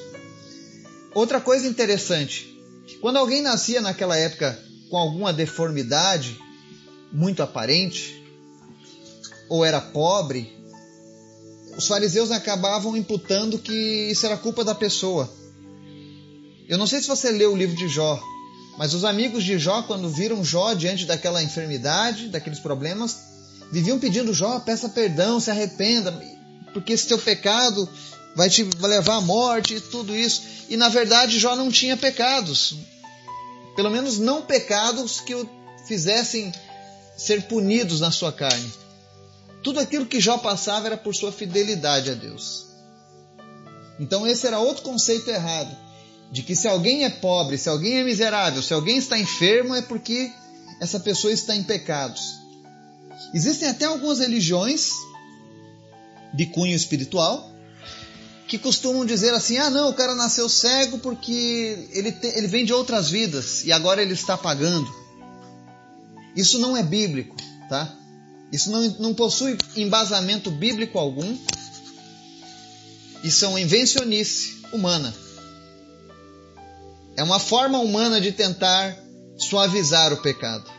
Outra 1.14 1.40
coisa 1.40 1.66
interessante: 1.66 2.58
quando 3.00 3.18
alguém 3.18 3.42
nascia 3.42 3.80
naquela 3.80 4.16
época 4.16 4.58
com 4.94 4.98
alguma 4.98 5.32
deformidade 5.32 6.38
muito 7.12 7.42
aparente, 7.42 8.22
ou 9.48 9.64
era 9.64 9.80
pobre, 9.80 10.56
os 11.76 11.88
fariseus 11.88 12.30
acabavam 12.30 12.96
imputando 12.96 13.58
que 13.58 13.72
isso 13.72 14.24
era 14.24 14.36
culpa 14.36 14.62
da 14.62 14.72
pessoa. 14.72 15.28
Eu 16.68 16.78
não 16.78 16.86
sei 16.86 17.00
se 17.00 17.08
você 17.08 17.32
leu 17.32 17.52
o 17.52 17.56
livro 17.56 17.74
de 17.74 17.88
Jó, 17.88 18.22
mas 18.78 18.94
os 18.94 19.04
amigos 19.04 19.42
de 19.42 19.58
Jó, 19.58 19.82
quando 19.82 20.08
viram 20.08 20.44
Jó 20.44 20.74
diante 20.74 21.06
daquela 21.06 21.42
enfermidade, 21.42 22.28
daqueles 22.28 22.60
problemas, 22.60 23.18
viviam 23.72 23.98
pedindo 23.98 24.32
Jó, 24.32 24.60
peça 24.60 24.88
perdão, 24.88 25.40
se 25.40 25.50
arrependa, 25.50 26.12
porque 26.72 26.92
esse 26.92 27.08
teu 27.08 27.18
pecado 27.18 27.88
vai 28.36 28.48
te 28.48 28.62
levar 28.78 29.16
à 29.16 29.20
morte 29.20 29.74
e 29.74 29.80
tudo 29.80 30.14
isso. 30.14 30.42
E 30.68 30.76
na 30.76 30.88
verdade 30.88 31.40
Jó 31.40 31.56
não 31.56 31.68
tinha 31.68 31.96
pecados, 31.96 32.76
pelo 33.74 33.90
menos 33.90 34.18
não 34.18 34.42
pecados 34.42 35.20
que 35.20 35.34
o 35.34 35.48
fizessem 35.86 36.52
ser 37.16 37.42
punidos 37.42 38.00
na 38.00 38.10
sua 38.10 38.32
carne. 38.32 38.72
Tudo 39.62 39.80
aquilo 39.80 40.06
que 40.06 40.20
Jó 40.20 40.38
passava 40.38 40.86
era 40.86 40.96
por 40.96 41.14
sua 41.14 41.32
fidelidade 41.32 42.10
a 42.10 42.14
Deus. 42.14 42.66
Então 43.98 44.26
esse 44.26 44.46
era 44.46 44.58
outro 44.58 44.82
conceito 44.82 45.30
errado, 45.30 45.74
de 46.30 46.42
que 46.42 46.56
se 46.56 46.66
alguém 46.66 47.04
é 47.04 47.10
pobre, 47.10 47.56
se 47.56 47.68
alguém 47.68 47.98
é 47.98 48.04
miserável, 48.04 48.62
se 48.62 48.74
alguém 48.74 48.96
está 48.96 49.18
enfermo 49.18 49.74
é 49.74 49.82
porque 49.82 50.32
essa 50.80 50.98
pessoa 50.98 51.32
está 51.32 51.54
em 51.54 51.62
pecados. 51.62 52.22
Existem 53.32 53.68
até 53.68 53.84
algumas 53.84 54.18
religiões 54.18 54.90
de 56.32 56.46
cunho 56.46 56.74
espiritual 56.74 57.53
que 58.54 58.62
costumam 58.62 59.04
dizer 59.04 59.34
assim: 59.34 59.58
ah, 59.58 59.68
não, 59.68 59.90
o 59.90 59.94
cara 59.94 60.14
nasceu 60.14 60.48
cego 60.48 60.98
porque 60.98 61.88
ele, 61.92 62.12
te, 62.12 62.28
ele 62.28 62.46
vem 62.46 62.64
de 62.64 62.72
outras 62.72 63.10
vidas 63.10 63.64
e 63.64 63.72
agora 63.72 64.00
ele 64.00 64.14
está 64.14 64.36
pagando. 64.36 64.88
Isso 66.36 66.58
não 66.58 66.76
é 66.76 66.82
bíblico, 66.82 67.36
tá? 67.68 67.92
Isso 68.52 68.70
não, 68.70 68.82
não 69.00 69.14
possui 69.14 69.58
embasamento 69.76 70.50
bíblico 70.50 70.98
algum. 70.98 71.36
Isso 73.22 73.44
é 73.44 73.48
uma 73.48 73.60
invencionice 73.60 74.62
humana. 74.72 75.14
É 77.16 77.22
uma 77.22 77.40
forma 77.40 77.78
humana 77.78 78.20
de 78.20 78.32
tentar 78.32 78.96
suavizar 79.36 80.12
o 80.12 80.18
pecado. 80.18 80.70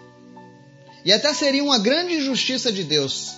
E 1.03 1.11
até 1.11 1.33
seria 1.33 1.63
uma 1.63 1.77
grande 1.77 2.15
injustiça 2.15 2.71
de 2.71 2.83
Deus 2.83 3.33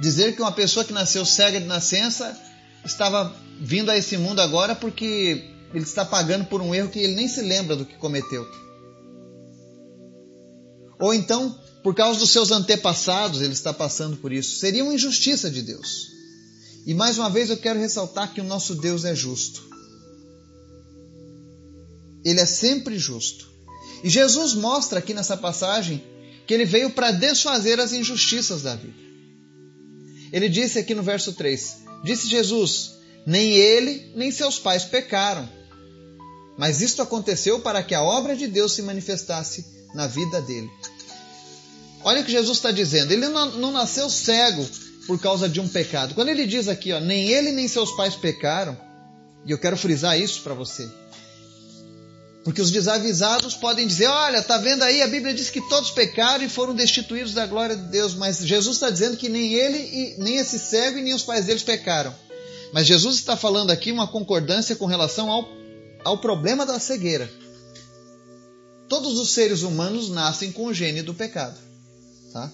dizer 0.00 0.34
que 0.34 0.40
uma 0.40 0.52
pessoa 0.52 0.84
que 0.84 0.92
nasceu 0.92 1.26
cega 1.26 1.60
de 1.60 1.66
nascença 1.66 2.38
estava 2.84 3.34
vindo 3.60 3.90
a 3.90 3.96
esse 3.96 4.16
mundo 4.16 4.40
agora 4.40 4.74
porque 4.74 5.44
ele 5.72 5.84
está 5.84 6.04
pagando 6.04 6.46
por 6.46 6.60
um 6.60 6.74
erro 6.74 6.88
que 6.88 6.98
ele 6.98 7.14
nem 7.14 7.28
se 7.28 7.42
lembra 7.42 7.76
do 7.76 7.84
que 7.84 7.96
cometeu. 7.96 8.46
Ou 10.98 11.14
então, 11.14 11.58
por 11.82 11.94
causa 11.94 12.18
dos 12.18 12.30
seus 12.30 12.50
antepassados, 12.50 13.40
ele 13.40 13.52
está 13.52 13.72
passando 13.72 14.16
por 14.16 14.32
isso. 14.32 14.58
Seria 14.58 14.84
uma 14.84 14.94
injustiça 14.94 15.50
de 15.50 15.62
Deus. 15.62 16.08
E 16.86 16.94
mais 16.94 17.18
uma 17.18 17.30
vez 17.30 17.50
eu 17.50 17.56
quero 17.56 17.78
ressaltar 17.78 18.32
que 18.34 18.40
o 18.40 18.44
nosso 18.44 18.74
Deus 18.74 19.04
é 19.04 19.14
justo. 19.14 19.68
Ele 22.24 22.40
é 22.40 22.46
sempre 22.46 22.98
justo. 22.98 23.48
E 24.02 24.10
Jesus 24.10 24.54
mostra 24.54 24.98
aqui 24.98 25.14
nessa 25.14 25.36
passagem 25.36 26.02
que 26.46 26.52
ele 26.52 26.64
veio 26.64 26.90
para 26.90 27.12
desfazer 27.12 27.80
as 27.80 27.92
injustiças 27.92 28.62
da 28.62 28.74
vida. 28.74 28.98
Ele 30.32 30.48
disse 30.48 30.78
aqui 30.78 30.94
no 30.94 31.02
verso 31.02 31.32
3: 31.32 31.89
Disse 32.02 32.28
Jesus: 32.28 32.92
Nem 33.26 33.52
ele, 33.52 34.12
nem 34.14 34.30
seus 34.30 34.58
pais 34.58 34.84
pecaram. 34.84 35.48
Mas 36.56 36.80
isto 36.80 37.00
aconteceu 37.00 37.60
para 37.60 37.82
que 37.82 37.94
a 37.94 38.02
obra 38.02 38.36
de 38.36 38.46
Deus 38.46 38.72
se 38.72 38.82
manifestasse 38.82 39.64
na 39.94 40.06
vida 40.06 40.40
dele. 40.42 40.70
Olha 42.04 42.20
o 42.20 42.24
que 42.24 42.30
Jesus 42.30 42.58
está 42.58 42.70
dizendo. 42.70 43.12
Ele 43.12 43.28
não, 43.28 43.46
não, 43.52 43.72
nasceu 43.72 44.08
cego 44.08 44.66
por 45.06 45.18
causa 45.20 45.48
de 45.48 45.60
um 45.60 45.68
pecado. 45.68 46.14
Quando 46.14 46.28
ele 46.28 46.46
diz 46.46 46.68
aqui, 46.68 46.92
ó, 46.92 47.00
nem 47.00 47.28
ele 47.28 47.52
nem 47.52 47.68
seus 47.68 47.92
pais 47.92 48.14
pecaram, 48.14 48.76
e 49.44 49.50
eu 49.50 49.58
quero 49.58 49.76
frisar 49.76 50.18
isso 50.18 50.42
para 50.42 50.54
você. 50.54 50.88
Porque 52.42 52.60
os 52.60 52.70
desavisados 52.70 53.54
podem 53.54 53.86
dizer: 53.86 54.06
olha, 54.06 54.42
tá 54.42 54.56
vendo 54.56 54.82
aí? 54.82 55.02
A 55.02 55.08
Bíblia 55.08 55.34
diz 55.34 55.50
que 55.50 55.60
todos 55.68 55.90
pecaram 55.90 56.42
e 56.44 56.48
foram 56.48 56.74
destituídos 56.74 57.34
da 57.34 57.46
glória 57.46 57.76
de 57.76 57.84
Deus. 57.84 58.14
Mas 58.14 58.38
Jesus 58.38 58.76
está 58.76 58.88
dizendo 58.88 59.16
que 59.16 59.28
nem 59.28 59.52
ele, 59.52 60.14
nem 60.18 60.36
esse 60.36 60.58
cego 60.58 60.98
e 60.98 61.02
nem 61.02 61.12
os 61.12 61.22
pais 61.22 61.44
deles 61.44 61.62
pecaram. 61.62 62.14
Mas 62.72 62.86
Jesus 62.86 63.16
está 63.16 63.36
falando 63.36 63.70
aqui 63.70 63.92
uma 63.92 64.06
concordância 64.06 64.74
com 64.74 64.86
relação 64.86 65.30
ao, 65.30 65.48
ao 66.04 66.18
problema 66.18 66.64
da 66.64 66.78
cegueira. 66.78 67.30
Todos 68.88 69.18
os 69.18 69.30
seres 69.30 69.62
humanos 69.62 70.08
nascem 70.08 70.50
com 70.50 70.66
o 70.66 70.74
gene 70.74 71.02
do 71.02 71.12
pecado. 71.12 71.58
Tá? 72.32 72.50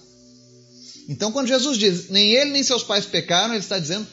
Então, 1.07 1.31
quando 1.31 1.47
Jesus 1.47 1.77
diz 1.77 2.09
nem 2.09 2.33
ele 2.33 2.51
nem 2.51 2.63
seus 2.63 2.83
pais 2.83 3.05
pecaram, 3.05 3.53
ele 3.53 3.63
está 3.63 3.79
dizendo 3.79 4.05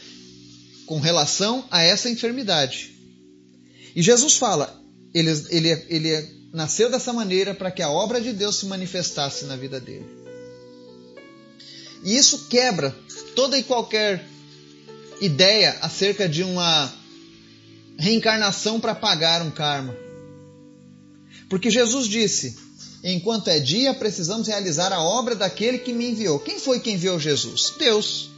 com 0.87 1.01
relação 1.01 1.65
a 1.71 1.83
essa 1.83 2.09
enfermidade. 2.09 2.95
E 3.97 4.03
Jesus 4.03 4.37
fala: 4.37 4.84
ele, 5.15 5.31
ele, 5.51 5.87
ele 5.89 6.29
nasceu 6.53 6.91
dessa 6.91 7.13
maneira 7.13 7.55
para 7.55 7.71
que 7.71 7.83
a 7.83 7.89
obra 7.89 8.21
de 8.21 8.33
Deus 8.33 8.57
se 8.57 8.67
manifestasse 8.67 9.45
na 9.45 9.57
vida 9.57 9.79
dele. 9.79 10.07
E 12.03 12.17
isso 12.17 12.47
quebra 12.49 12.95
toda 13.35 13.57
e 13.57 13.63
qualquer 13.63 14.27
ideia 15.21 15.79
acerca 15.81 16.29
de 16.29 16.43
uma 16.43 16.93
reencarnação 17.97 18.81
para 18.81 18.95
pagar 18.95 19.41
um 19.41 19.51
karma. 19.51 19.97
Porque 21.49 21.71
Jesus 21.71 22.09
disse: 22.09 22.57
enquanto 23.03 23.49
é 23.49 23.59
dia, 23.59 23.95
precisamos 23.95 24.49
realizar 24.49 24.93
a 24.93 25.01
obra 25.01 25.35
daquele 25.35 25.79
que 25.79 25.93
me 25.93 26.11
enviou. 26.11 26.41
Quem 26.41 26.59
foi 26.59 26.81
que 26.81 26.91
enviou 26.91 27.19
Jesus? 27.19 27.73
Deus. 27.79 28.31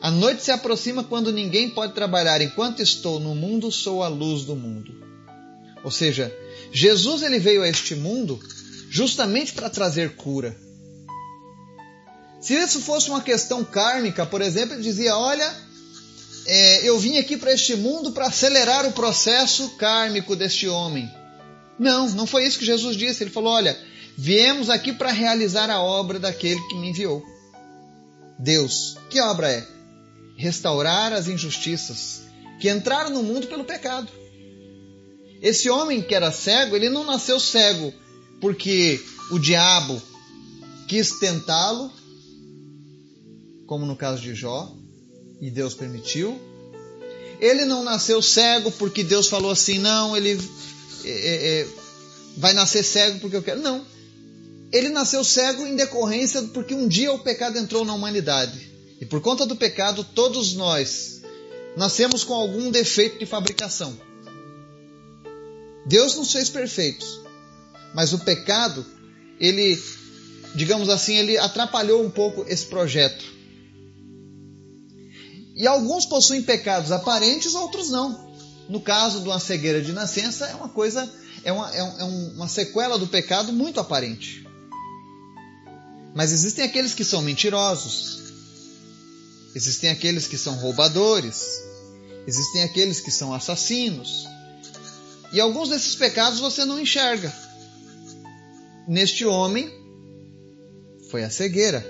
A 0.00 0.10
noite 0.10 0.42
se 0.42 0.50
aproxima 0.50 1.02
quando 1.02 1.32
ninguém 1.32 1.70
pode 1.70 1.94
trabalhar. 1.94 2.42
Enquanto 2.42 2.82
estou 2.82 3.18
no 3.18 3.34
mundo, 3.34 3.72
sou 3.72 4.02
a 4.02 4.08
luz 4.08 4.44
do 4.44 4.54
mundo. 4.54 5.13
Ou 5.84 5.90
seja, 5.90 6.34
Jesus 6.72 7.22
ele 7.22 7.38
veio 7.38 7.62
a 7.62 7.68
este 7.68 7.94
mundo 7.94 8.40
justamente 8.90 9.52
para 9.52 9.70
trazer 9.70 10.16
cura. 10.16 10.56
Se 12.40 12.54
isso 12.54 12.80
fosse 12.80 13.08
uma 13.10 13.20
questão 13.20 13.62
kármica, 13.62 14.26
por 14.26 14.42
exemplo, 14.42 14.74
ele 14.74 14.82
dizia: 14.82 15.16
Olha, 15.16 15.54
é, 16.46 16.88
eu 16.88 16.98
vim 16.98 17.18
aqui 17.18 17.36
para 17.36 17.52
este 17.52 17.76
mundo 17.76 18.12
para 18.12 18.26
acelerar 18.26 18.86
o 18.86 18.92
processo 18.92 19.70
kármico 19.76 20.34
deste 20.34 20.66
homem. 20.68 21.10
Não, 21.78 22.08
não 22.10 22.26
foi 22.26 22.46
isso 22.46 22.58
que 22.58 22.64
Jesus 22.64 22.96
disse. 22.96 23.22
Ele 23.22 23.30
falou: 23.30 23.52
Olha, 23.52 23.78
viemos 24.16 24.70
aqui 24.70 24.92
para 24.92 25.12
realizar 25.12 25.70
a 25.70 25.80
obra 25.80 26.18
daquele 26.18 26.60
que 26.68 26.74
me 26.76 26.90
enviou. 26.90 27.24
Deus. 28.38 28.96
Que 29.08 29.20
obra 29.20 29.50
é? 29.50 29.74
restaurar 30.36 31.12
as 31.12 31.28
injustiças 31.28 32.22
que 32.60 32.70
entraram 32.70 33.10
no 33.10 33.22
mundo 33.22 33.46
pelo 33.46 33.64
pecado. 33.64 34.08
Esse 35.44 35.68
homem 35.68 36.00
que 36.00 36.14
era 36.14 36.32
cego, 36.32 36.74
ele 36.74 36.88
não 36.88 37.04
nasceu 37.04 37.38
cego 37.38 37.92
porque 38.40 38.98
o 39.30 39.38
diabo 39.38 40.00
quis 40.88 41.18
tentá-lo, 41.18 41.92
como 43.66 43.84
no 43.84 43.94
caso 43.94 44.22
de 44.22 44.34
Jó, 44.34 44.74
e 45.42 45.50
Deus 45.50 45.74
permitiu. 45.74 46.40
Ele 47.38 47.66
não 47.66 47.84
nasceu 47.84 48.22
cego 48.22 48.70
porque 48.72 49.04
Deus 49.04 49.28
falou 49.28 49.50
assim: 49.50 49.76
não, 49.76 50.16
ele 50.16 50.40
é, 51.04 51.10
é, 51.10 51.60
é 51.60 51.66
vai 52.38 52.54
nascer 52.54 52.82
cego 52.82 53.20
porque 53.20 53.36
eu 53.36 53.42
quero. 53.42 53.60
Não. 53.60 53.84
Ele 54.72 54.88
nasceu 54.88 55.22
cego 55.22 55.66
em 55.66 55.76
decorrência 55.76 56.40
porque 56.54 56.74
um 56.74 56.88
dia 56.88 57.12
o 57.12 57.18
pecado 57.18 57.58
entrou 57.58 57.84
na 57.84 57.92
humanidade. 57.92 58.72
E 58.98 59.04
por 59.04 59.20
conta 59.20 59.44
do 59.44 59.56
pecado, 59.56 60.06
todos 60.14 60.54
nós 60.54 61.20
nascemos 61.76 62.24
com 62.24 62.32
algum 62.32 62.70
defeito 62.70 63.18
de 63.18 63.26
fabricação. 63.26 63.94
Deus 65.86 66.14
nos 66.16 66.32
fez 66.32 66.48
perfeitos, 66.48 67.20
mas 67.94 68.12
o 68.12 68.18
pecado, 68.18 68.84
ele, 69.38 69.80
digamos 70.54 70.88
assim, 70.88 71.16
ele 71.16 71.36
atrapalhou 71.38 72.04
um 72.04 72.10
pouco 72.10 72.44
esse 72.48 72.66
projeto. 72.66 73.24
E 75.56 75.66
alguns 75.66 76.04
possuem 76.04 76.42
pecados 76.42 76.90
aparentes, 76.90 77.54
outros 77.54 77.90
não. 77.90 78.32
No 78.68 78.80
caso 78.80 79.20
de 79.20 79.28
uma 79.28 79.38
cegueira 79.38 79.80
de 79.80 79.92
nascença, 79.92 80.46
é 80.46 80.54
uma 80.54 80.68
coisa, 80.68 81.08
é 81.44 81.52
uma, 81.52 81.72
é, 81.72 81.78
é 81.78 82.04
uma 82.04 82.48
sequela 82.48 82.98
do 82.98 83.06
pecado 83.06 83.52
muito 83.52 83.78
aparente. 83.78 84.44
Mas 86.14 86.32
existem 86.32 86.64
aqueles 86.64 86.94
que 86.94 87.04
são 87.04 87.20
mentirosos, 87.20 88.24
Existem 89.54 89.88
aqueles 89.88 90.26
que 90.26 90.36
são 90.36 90.54
roubadores, 90.56 91.62
existem 92.26 92.64
aqueles 92.64 93.00
que 93.00 93.10
são 93.10 93.32
assassinos. 93.32 94.26
E 95.34 95.40
alguns 95.40 95.68
desses 95.68 95.96
pecados 95.96 96.38
você 96.38 96.64
não 96.64 96.78
enxerga. 96.78 97.34
Neste 98.86 99.26
homem 99.26 99.68
foi 101.10 101.24
a 101.24 101.30
cegueira. 101.30 101.84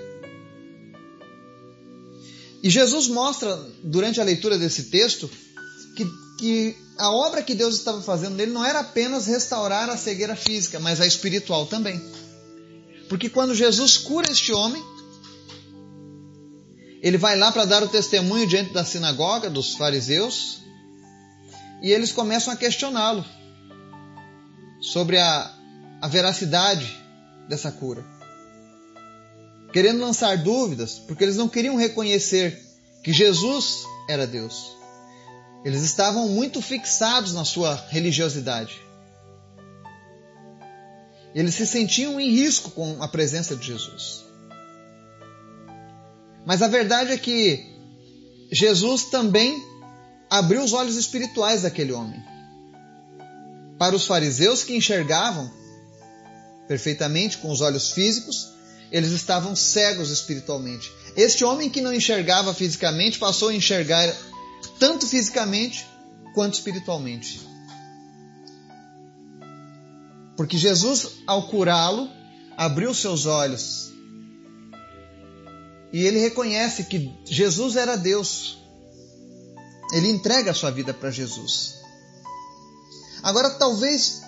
E 2.63 2.71
Jesus 2.71 3.07
mostra, 3.07 3.55
durante 3.83 4.19
a 4.19 4.23
leitura 4.23 4.57
desse 4.57 4.85
texto, 4.85 5.29
que, 5.95 6.07
que 6.39 6.75
a 6.97 7.11
obra 7.11 7.43
que 7.43 7.53
Deus 7.53 7.75
estava 7.75 8.01
fazendo 8.01 8.33
nele 8.33 8.51
não 8.51 8.65
era 8.65 8.79
apenas 8.79 9.27
restaurar 9.27 9.91
a 9.91 9.97
cegueira 9.97 10.35
física, 10.35 10.79
mas 10.79 10.99
a 10.99 11.05
espiritual 11.05 11.67
também. 11.67 12.01
Porque 13.07 13.29
quando 13.29 13.53
Jesus 13.53 13.95
cura 13.95 14.31
este 14.31 14.51
homem, 14.53 14.83
ele 16.99 17.19
vai 17.19 17.37
lá 17.37 17.51
para 17.51 17.65
dar 17.65 17.83
o 17.83 17.89
testemunho 17.89 18.47
diante 18.47 18.73
da 18.73 18.83
sinagoga 18.83 19.51
dos 19.51 19.75
fariseus 19.75 20.61
e 21.83 21.91
eles 21.91 22.11
começam 22.11 22.51
a 22.51 22.55
questioná-lo 22.55 23.23
sobre 24.85 25.17
a, 25.17 25.51
a 26.01 26.07
veracidade 26.07 26.95
dessa 27.49 27.71
cura. 27.71 28.05
Querendo 29.73 29.99
lançar 29.99 30.37
dúvidas, 30.37 30.99
porque 30.99 31.23
eles 31.23 31.35
não 31.35 31.49
queriam 31.49 31.75
reconhecer 31.75 32.61
que 33.03 33.11
Jesus 33.11 33.83
era 34.07 34.25
Deus. 34.25 34.71
Eles 35.65 35.81
estavam 35.81 36.29
muito 36.29 36.61
fixados 36.61 37.33
na 37.33 37.43
sua 37.43 37.75
religiosidade. 37.89 38.79
Eles 41.33 41.55
se 41.55 41.67
sentiam 41.67 42.19
em 42.19 42.29
risco 42.29 42.71
com 42.71 43.01
a 43.01 43.07
presença 43.07 43.55
de 43.55 43.65
Jesus. 43.65 44.23
Mas 46.45 46.61
a 46.61 46.67
verdade 46.67 47.11
é 47.11 47.17
que 47.17 47.65
Jesus 48.51 49.05
também 49.05 49.61
abriu 50.29 50.63
os 50.63 50.71
olhos 50.71 50.95
espirituais 50.95 51.63
daquele 51.63 51.91
homem. 51.91 52.34
Para 53.77 53.95
os 53.95 54.05
fariseus 54.05 54.63
que 54.63 54.75
enxergavam 54.75 55.51
perfeitamente 56.67 57.37
com 57.37 57.51
os 57.51 57.61
olhos 57.61 57.91
físicos, 57.91 58.53
eles 58.91 59.11
estavam 59.11 59.55
cegos 59.55 60.09
espiritualmente. 60.09 60.91
Este 61.15 61.43
homem 61.43 61.69
que 61.69 61.81
não 61.81 61.93
enxergava 61.93 62.53
fisicamente 62.53 63.19
passou 63.19 63.49
a 63.49 63.55
enxergar 63.55 64.13
tanto 64.79 65.07
fisicamente 65.07 65.85
quanto 66.33 66.53
espiritualmente. 66.55 67.41
Porque 70.35 70.57
Jesus, 70.57 71.19
ao 71.25 71.47
curá-lo, 71.47 72.09
abriu 72.57 72.93
seus 72.93 73.25
olhos 73.25 73.93
e 75.95 76.05
ele 76.05 76.19
reconhece 76.19 76.83
que 76.83 77.09
Jesus 77.23 77.77
era 77.77 77.95
Deus. 77.95 78.57
Ele 79.93 80.09
entrega 80.09 80.51
a 80.51 80.53
sua 80.53 80.69
vida 80.69 80.93
para 80.93 81.09
Jesus. 81.09 81.84
Agora, 83.25 83.49
talvez 83.49 84.21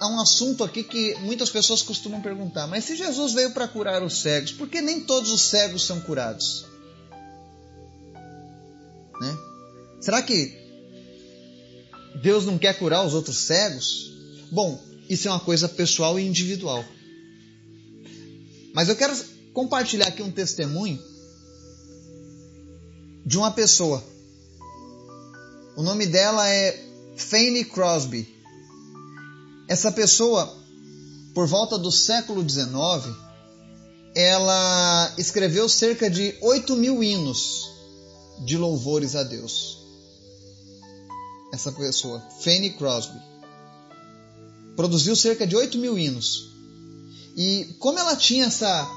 há 0.00 0.08
um 0.08 0.18
assunto 0.18 0.64
aqui 0.64 0.82
que 0.82 1.14
muitas 1.20 1.50
pessoas 1.50 1.82
costumam 1.82 2.20
perguntar: 2.20 2.66
mas 2.66 2.84
se 2.84 2.96
Jesus 2.96 3.32
veio 3.32 3.52
para 3.52 3.68
curar 3.68 4.02
os 4.02 4.20
cegos, 4.20 4.50
por 4.50 4.68
que 4.68 4.80
nem 4.80 5.02
todos 5.02 5.30
os 5.30 5.42
cegos 5.42 5.86
são 5.86 6.00
curados? 6.00 6.66
Né? 9.20 9.38
Será 10.00 10.20
que 10.20 10.52
Deus 12.20 12.44
não 12.44 12.58
quer 12.58 12.76
curar 12.76 13.06
os 13.06 13.14
outros 13.14 13.38
cegos? 13.38 14.12
Bom, 14.50 14.82
isso 15.08 15.28
é 15.28 15.30
uma 15.30 15.38
coisa 15.38 15.68
pessoal 15.68 16.18
e 16.18 16.26
individual. 16.26 16.84
Mas 18.74 18.88
eu 18.88 18.96
quero 18.96 19.14
compartilhar 19.52 20.08
aqui 20.08 20.24
um 20.24 20.32
testemunho 20.32 21.00
de 23.24 23.38
uma 23.38 23.52
pessoa. 23.52 24.02
O 25.76 25.84
nome 25.84 26.04
dela 26.04 26.48
é 26.48 26.87
Fanny 27.18 27.64
Crosby. 27.64 28.26
Essa 29.68 29.92
pessoa, 29.92 30.56
por 31.34 31.46
volta 31.46 31.76
do 31.76 31.92
século 31.92 32.48
XIX, 32.48 33.14
ela 34.14 35.14
escreveu 35.18 35.68
cerca 35.68 36.08
de 36.08 36.34
8 36.40 36.74
mil 36.76 37.02
hinos 37.02 37.68
de 38.46 38.56
louvores 38.56 39.14
a 39.14 39.22
Deus. 39.22 39.78
Essa 41.52 41.72
pessoa, 41.72 42.22
Fanny 42.40 42.70
Crosby, 42.70 43.20
produziu 44.76 45.14
cerca 45.14 45.46
de 45.46 45.56
8 45.56 45.76
mil 45.76 45.98
hinos. 45.98 46.48
E 47.36 47.76
como 47.78 47.98
ela 47.98 48.16
tinha 48.16 48.46
essa 48.46 48.88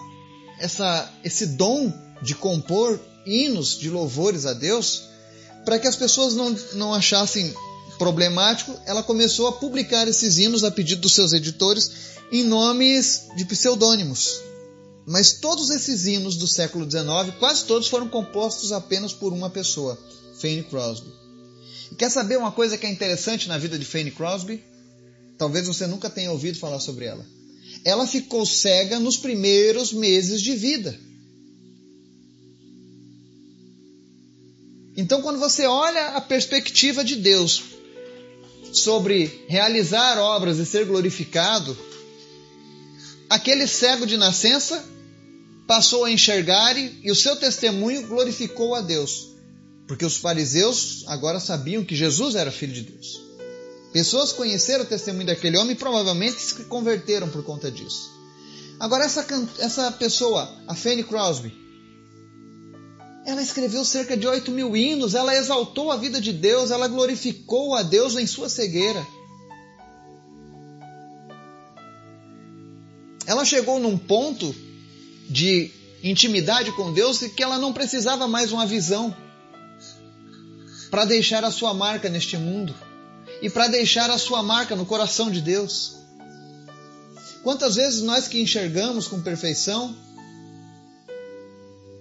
essa, 0.60 1.12
esse 1.24 1.48
dom 1.48 1.92
de 2.22 2.36
compor 2.36 3.00
hinos 3.26 3.78
de 3.78 3.90
louvores 3.90 4.46
a 4.46 4.54
Deus, 4.54 5.04
para 5.66 5.80
que 5.80 5.88
as 5.88 5.96
pessoas 5.96 6.36
não, 6.36 6.56
não 6.74 6.94
achassem 6.94 7.54
problemático, 8.02 8.76
ela 8.88 9.04
começou 9.04 9.48
a 9.48 9.52
publicar 9.52 10.08
esses 10.08 10.40
hinos 10.40 10.64
a 10.64 10.72
pedido 10.72 11.02
dos 11.02 11.14
seus 11.14 11.34
editores 11.34 11.92
em 12.32 12.44
nomes 12.44 13.28
de 13.36 13.46
pseudônimos. 13.46 14.42
Mas 15.06 15.34
todos 15.34 15.70
esses 15.70 16.08
hinos 16.08 16.36
do 16.36 16.48
século 16.48 16.90
XIX, 16.90 17.38
quase 17.38 17.66
todos 17.66 17.88
foram 17.88 18.10
compostos 18.10 18.72
apenas 18.72 19.14
por 19.14 19.32
uma 19.32 19.52
pessoa, 19.52 20.00
Fanny 20.40 20.64
Crosby. 20.64 21.12
E 21.92 21.96
quer 21.96 22.10
saber 22.10 22.40
uma 22.40 22.52
coisa 22.52 22.76
que 22.76 22.88
é 22.88 22.90
interessante 22.90 23.48
na 23.48 23.60
vida 23.60 23.78
de 23.78 23.86
Fanny 23.86 24.10
Crosby? 24.10 24.64
Talvez 25.38 25.68
você 25.68 25.86
nunca 25.86 26.10
tenha 26.10 26.32
ouvido 26.32 26.58
falar 26.58 26.80
sobre 26.80 27.06
ela 27.06 27.24
ela 27.84 28.06
ficou 28.06 28.46
cega 28.46 29.00
nos 29.00 29.18
primeiros 29.18 29.92
meses 29.92 30.42
de 30.42 30.56
vida. 30.56 30.98
Então, 34.96 35.22
quando 35.22 35.40
você 35.40 35.66
olha 35.66 36.10
a 36.10 36.22
perspectiva 36.22 37.04
de 37.04 37.16
Deus 37.16 37.71
sobre 38.72 39.46
realizar 39.48 40.18
obras 40.18 40.58
e 40.58 40.66
ser 40.66 40.86
glorificado, 40.86 41.78
aquele 43.30 43.68
cego 43.68 44.06
de 44.06 44.18
nascença 44.18 44.84
passou 45.68 46.06
a 46.06 46.12
enxergar 46.12 46.78
e 46.78 47.10
o 47.10 47.16
seu 47.16 47.36
testemunho 47.36 48.08
glorificou 48.08 48.76
a 48.76 48.82
Deus, 48.82 49.30
Porque 49.88 50.06
os 50.06 50.18
fariseus 50.18 51.04
agora 51.08 51.40
sabiam 51.40 51.84
que 51.84 51.96
Jesus 51.96 52.36
era 52.36 52.52
filho 52.52 52.74
de 52.74 52.84
Deus. 52.84 53.22
Pessoas 53.92 54.32
conheceram 54.32 54.86
o 54.86 54.88
testemunho 54.88 55.28
daquele 55.28 55.58
homem 55.58 55.74
e 55.74 55.78
provavelmente 55.78 56.40
se 56.40 56.56
converteram 56.64 57.30
por 57.30 57.44
conta 57.44 57.70
disso. 57.70 58.10
Agora, 58.80 59.04
essa, 59.04 59.26
essa 59.60 59.92
pessoa, 59.92 60.50
a 60.66 60.74
Fanny 60.74 61.04
Crosby, 61.04 61.54
ela 63.32 63.42
escreveu 63.42 63.86
cerca 63.86 64.18
de 64.18 64.28
8 64.28 64.52
mil 64.52 64.76
hinos, 64.76 65.16
ela 65.16 65.36
exaltou 65.36 65.92
a 65.92 65.96
vida 65.96 66.20
de 66.20 66.34
Deus, 66.34 66.70
ela 66.70 66.88
glorificou 66.88 67.74
a 67.76 67.82
Deus 67.82 68.18
em 68.18 68.28
sua 68.28 68.50
cegueira. 68.50 69.06
Ela 73.26 73.46
chegou 73.46 73.80
num 73.80 73.98
ponto 73.98 74.54
de 75.30 75.72
intimidade 76.04 76.74
com 76.74 76.92
Deus 76.92 77.20
que 77.20 77.42
ela 77.42 77.58
não 77.58 77.72
precisava 77.72 78.28
mais 78.28 78.52
uma 78.52 78.66
visão 78.66 79.16
para 80.90 81.06
deixar 81.06 81.46
a 81.46 81.52
sua 81.52 81.74
marca 81.74 82.10
neste 82.10 82.36
mundo 82.38 82.76
e 83.42 83.50
para 83.50 83.68
deixar 83.68 84.10
a 84.10 84.18
sua 84.18 84.44
marca 84.44 84.76
no 84.76 84.86
coração 84.86 85.32
de 85.32 85.40
Deus. 85.40 85.96
Quantas 87.44 87.76
vezes 87.76 88.02
nós 88.02 88.28
que 88.28 88.42
enxergamos 88.42 89.08
com 89.08 89.22
perfeição 89.22 89.96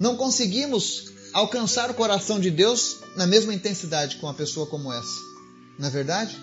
não 0.00 0.16
conseguimos 0.16 1.09
alcançar 1.32 1.90
o 1.90 1.94
coração 1.94 2.40
de 2.40 2.50
Deus 2.50 2.98
na 3.16 3.26
mesma 3.26 3.54
intensidade 3.54 4.16
com 4.16 4.26
uma 4.26 4.34
pessoa 4.34 4.66
como 4.66 4.92
essa? 4.92 5.20
Não 5.78 5.88
é 5.88 5.90
verdade? 5.90 6.36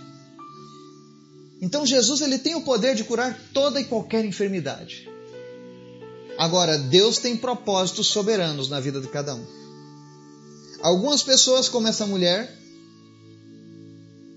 Então 1.61 1.85
Jesus 1.85 2.21
ele 2.21 2.37
tem 2.37 2.55
o 2.55 2.61
poder 2.61 2.95
de 2.95 3.03
curar 3.03 3.37
toda 3.53 3.79
e 3.79 3.85
qualquer 3.85 4.23
enfermidade. 4.25 5.09
Agora, 6.37 6.77
Deus 6.77 7.17
tem 7.17 7.35
propósitos 7.35 8.07
soberanos 8.07 8.69
na 8.69 8.79
vida 8.79 9.01
de 9.01 9.07
cada 9.07 9.33
um. 9.33 9.45
Algumas 10.81 11.23
pessoas, 11.23 11.67
como 11.67 11.87
essa 11.87 12.05
mulher, 12.05 12.55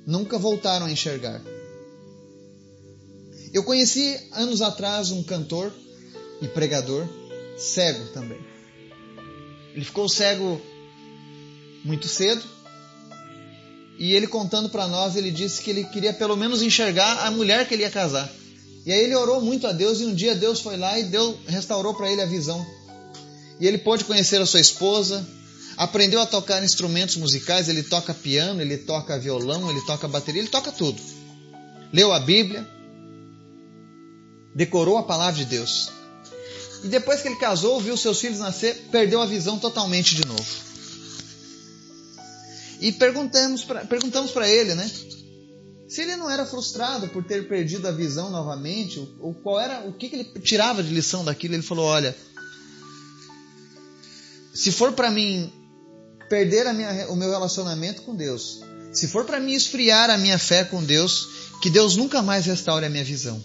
nunca 0.06 0.38
voltaram 0.38 0.86
a 0.86 0.90
enxergar. 0.90 1.42
Eu 3.52 3.64
conheci 3.64 4.18
anos 4.32 4.62
atrás 4.62 5.10
um 5.10 5.22
cantor 5.22 5.72
e 6.40 6.48
pregador 6.48 7.06
cego 7.58 8.06
também. 8.12 8.38
Ele 9.74 9.84
ficou 9.84 10.08
cego 10.08 10.60
muito 11.84 12.08
cedo 12.08 12.42
e 14.00 14.14
ele 14.14 14.26
contando 14.26 14.70
para 14.70 14.88
nós, 14.88 15.14
ele 15.14 15.30
disse 15.30 15.60
que 15.60 15.68
ele 15.68 15.84
queria 15.84 16.14
pelo 16.14 16.34
menos 16.34 16.62
enxergar 16.62 17.26
a 17.26 17.30
mulher 17.30 17.68
que 17.68 17.74
ele 17.74 17.82
ia 17.82 17.90
casar. 17.90 18.32
E 18.86 18.90
aí 18.90 19.04
ele 19.04 19.14
orou 19.14 19.42
muito 19.42 19.66
a 19.66 19.72
Deus 19.72 20.00
e 20.00 20.06
um 20.06 20.14
dia 20.14 20.34
Deus 20.34 20.62
foi 20.62 20.78
lá 20.78 20.98
e 20.98 21.04
Deus 21.04 21.36
restaurou 21.46 21.92
para 21.92 22.10
ele 22.10 22.22
a 22.22 22.24
visão. 22.24 22.64
E 23.60 23.66
ele 23.66 23.76
pôde 23.76 24.04
conhecer 24.04 24.40
a 24.40 24.46
sua 24.46 24.58
esposa, 24.58 25.22
aprendeu 25.76 26.18
a 26.18 26.24
tocar 26.24 26.64
instrumentos 26.64 27.16
musicais, 27.16 27.68
ele 27.68 27.82
toca 27.82 28.14
piano, 28.14 28.62
ele 28.62 28.78
toca 28.78 29.18
violão, 29.18 29.68
ele 29.68 29.82
toca 29.82 30.08
bateria, 30.08 30.40
ele 30.40 30.48
toca 30.48 30.72
tudo. 30.72 30.98
Leu 31.92 32.10
a 32.10 32.20
Bíblia, 32.20 32.66
decorou 34.54 34.96
a 34.96 35.02
palavra 35.02 35.34
de 35.34 35.44
Deus. 35.44 35.90
E 36.82 36.88
depois 36.88 37.20
que 37.20 37.28
ele 37.28 37.36
casou, 37.36 37.80
viu 37.80 37.96
seus 37.96 38.20
filhos 38.20 38.38
nascer, 38.38 38.74
perdeu 38.90 39.20
a 39.20 39.26
visão 39.26 39.58
totalmente 39.58 40.14
de 40.14 40.26
novo. 40.26 40.46
E 42.80 42.92
perguntamos 42.92 43.62
para 43.62 43.84
perguntamos 43.84 44.30
ele, 44.48 44.74
né? 44.74 44.90
Se 45.88 46.02
ele 46.02 46.16
não 46.16 46.30
era 46.30 46.46
frustrado 46.46 47.08
por 47.08 47.22
ter 47.24 47.48
perdido 47.48 47.86
a 47.86 47.90
visão 47.90 48.30
novamente, 48.30 49.06
ou 49.18 49.34
qual 49.34 49.60
era 49.60 49.80
o 49.80 49.92
que, 49.92 50.08
que 50.08 50.16
ele 50.16 50.24
tirava 50.40 50.82
de 50.82 50.94
lição 50.94 51.24
daquilo, 51.24 51.54
ele 51.54 51.62
falou: 51.62 51.84
olha, 51.84 52.16
se 54.54 54.72
for 54.72 54.92
para 54.92 55.10
mim 55.10 55.52
perder 56.28 56.72
minha, 56.72 57.08
o 57.08 57.16
meu 57.16 57.28
relacionamento 57.30 58.02
com 58.02 58.14
Deus, 58.14 58.62
se 58.92 59.08
for 59.08 59.24
para 59.24 59.40
mim 59.40 59.52
esfriar 59.52 60.08
a 60.08 60.16
minha 60.16 60.38
fé 60.38 60.64
com 60.64 60.82
Deus, 60.82 61.28
que 61.60 61.68
Deus 61.68 61.96
nunca 61.96 62.22
mais 62.22 62.46
restaure 62.46 62.86
a 62.86 62.90
minha 62.90 63.04
visão. 63.04 63.42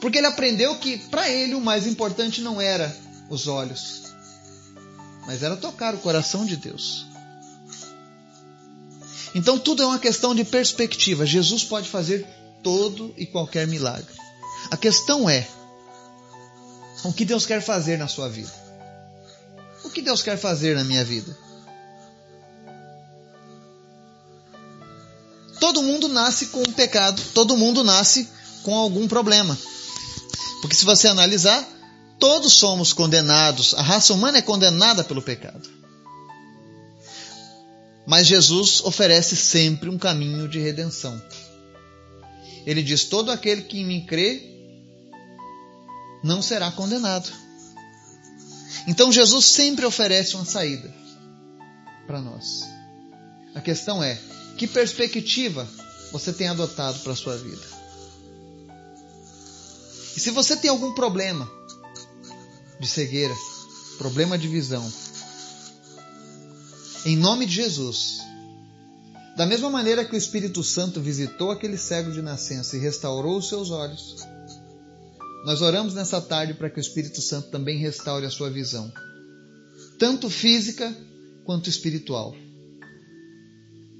Porque 0.00 0.18
ele 0.18 0.26
aprendeu 0.26 0.76
que 0.76 0.98
para 0.98 1.28
ele 1.28 1.54
o 1.54 1.60
mais 1.60 1.86
importante 1.86 2.40
não 2.40 2.60
era 2.60 2.94
os 3.28 3.48
olhos, 3.48 4.02
mas 5.26 5.42
era 5.42 5.56
tocar 5.56 5.94
o 5.94 5.98
coração 5.98 6.44
de 6.44 6.56
Deus. 6.56 7.06
Então 9.34 9.58
tudo 9.58 9.82
é 9.82 9.86
uma 9.86 9.98
questão 9.98 10.34
de 10.34 10.44
perspectiva. 10.44 11.26
Jesus 11.26 11.64
pode 11.64 11.88
fazer 11.88 12.26
todo 12.62 13.14
e 13.16 13.26
qualquer 13.26 13.66
milagre. 13.66 14.14
A 14.70 14.76
questão 14.76 15.28
é 15.28 15.46
o 17.04 17.12
que 17.12 17.24
Deus 17.24 17.46
quer 17.46 17.60
fazer 17.60 17.98
na 17.98 18.08
sua 18.08 18.28
vida. 18.28 18.52
O 19.84 19.90
que 19.90 20.02
Deus 20.02 20.22
quer 20.22 20.36
fazer 20.36 20.74
na 20.74 20.84
minha 20.84 21.04
vida? 21.04 21.36
Todo 25.60 25.82
mundo 25.82 26.08
nasce 26.08 26.46
com 26.46 26.60
um 26.60 26.72
pecado, 26.72 27.20
todo 27.32 27.56
mundo 27.56 27.84
nasce 27.84 28.28
com 28.62 28.74
algum 28.74 29.06
problema. 29.06 29.56
Porque 30.60 30.76
se 30.76 30.84
você 30.84 31.08
analisar, 31.08 31.66
Todos 32.18 32.54
somos 32.54 32.92
condenados, 32.92 33.74
a 33.74 33.82
raça 33.82 34.14
humana 34.14 34.38
é 34.38 34.42
condenada 34.42 35.04
pelo 35.04 35.20
pecado. 35.20 35.68
Mas 38.06 38.26
Jesus 38.26 38.80
oferece 38.80 39.36
sempre 39.36 39.90
um 39.90 39.98
caminho 39.98 40.48
de 40.48 40.58
redenção. 40.58 41.20
Ele 42.64 42.82
diz: 42.82 43.04
Todo 43.04 43.30
aquele 43.30 43.62
que 43.62 43.80
em 43.80 43.86
mim 43.86 44.06
crê 44.06 44.42
não 46.24 46.40
será 46.40 46.70
condenado. 46.70 47.30
Então 48.86 49.12
Jesus 49.12 49.46
sempre 49.46 49.84
oferece 49.84 50.36
uma 50.36 50.44
saída 50.44 50.92
para 52.06 52.20
nós. 52.20 52.64
A 53.54 53.60
questão 53.60 54.02
é: 54.02 54.18
que 54.56 54.66
perspectiva 54.66 55.68
você 56.12 56.32
tem 56.32 56.48
adotado 56.48 57.00
para 57.00 57.12
a 57.12 57.16
sua 57.16 57.36
vida? 57.36 57.85
E 60.16 60.20
se 60.20 60.30
você 60.30 60.56
tem 60.56 60.70
algum 60.70 60.94
problema, 60.94 61.50
de 62.80 62.86
cegueira, 62.86 63.34
problema 63.98 64.38
de 64.38 64.48
visão. 64.48 64.90
Em 67.04 67.16
nome 67.16 67.46
de 67.46 67.54
Jesus. 67.54 68.18
Da 69.36 69.44
mesma 69.44 69.68
maneira 69.68 70.04
que 70.04 70.14
o 70.14 70.18
Espírito 70.18 70.62
Santo 70.62 71.00
visitou 71.00 71.50
aquele 71.50 71.76
cego 71.76 72.10
de 72.10 72.22
nascença 72.22 72.76
e 72.76 72.80
restaurou 72.80 73.38
os 73.38 73.48
seus 73.48 73.70
olhos, 73.70 74.16
nós 75.44 75.60
oramos 75.60 75.94
nessa 75.94 76.20
tarde 76.20 76.54
para 76.54 76.70
que 76.70 76.78
o 76.78 76.80
Espírito 76.80 77.20
Santo 77.20 77.50
também 77.50 77.78
restaure 77.78 78.24
a 78.24 78.30
sua 78.30 78.50
visão, 78.50 78.90
tanto 79.98 80.30
física 80.30 80.92
quanto 81.44 81.68
espiritual. 81.68 82.34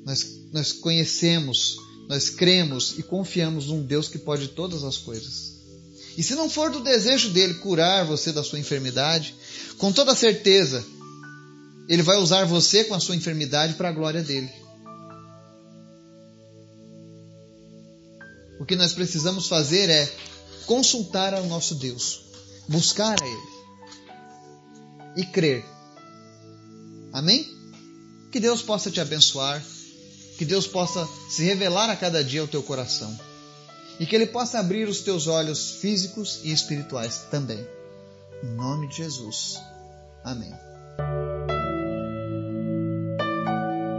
Nós, 0.07 0.27
nós 0.53 0.73
conhecemos, 0.73 1.77
nós 2.09 2.31
cremos 2.31 2.99
e 2.99 3.03
confiamos 3.03 3.67
num 3.67 3.85
Deus 3.85 4.09
que 4.09 4.19
pode 4.19 4.49
todas 4.49 4.83
as 4.85 4.97
coisas. 4.97 5.56
E 6.17 6.23
se 6.23 6.35
não 6.35 6.49
for 6.49 6.71
do 6.71 6.81
desejo 6.81 7.31
dele 7.31 7.55
curar 7.55 8.05
você 8.07 8.33
da 8.33 8.43
sua 8.43 8.59
enfermidade, 8.59 9.35
com 9.77 9.93
toda 9.93 10.15
certeza, 10.15 10.85
ele 11.89 12.03
vai 12.03 12.17
usar 12.17 12.47
você 12.47 12.85
com 12.85 12.95
a 12.95 13.01
sua 13.01 13.15
enfermidade 13.15 13.75
para 13.75 13.91
a 13.91 13.93
glória 13.93 14.23
dele. 14.23 14.51
O 18.59 18.65
que 18.65 18.75
nós 18.75 18.95
precisamos 18.95 19.47
fazer 19.47 19.91
é 19.91 20.11
consultar 20.65 21.35
ao 21.35 21.45
nosso 21.45 21.75
Deus, 21.75 22.23
buscar 22.67 23.23
a 23.23 23.27
Ele 23.27 23.57
e 25.19 25.27
crer. 25.27 25.65
Amém? 27.13 27.47
Que 28.33 28.41
Deus 28.41 28.63
possa 28.63 28.91
te 28.91 29.01
abençoar, 29.01 29.63
que 30.39 30.45
Deus 30.47 30.67
possa 30.67 31.07
se 31.29 31.45
revelar 31.45 31.91
a 31.91 31.97
cada 31.97 32.25
dia 32.25 32.41
ao 32.41 32.49
teu 32.49 32.63
coração 32.63 33.17
e 33.99 34.07
que 34.07 34.15
Ele 34.15 34.27
possa 34.27 34.59
abrir 34.59 34.89
os 34.89 35.01
teus 35.01 35.27
olhos 35.27 35.71
físicos 35.71 36.41
e 36.45 36.53
espirituais 36.53 37.27
também. 37.31 37.67
Em 38.43 38.49
nome 38.55 38.89
de 38.89 38.97
Jesus. 38.97 39.61
Amém. 40.23 40.53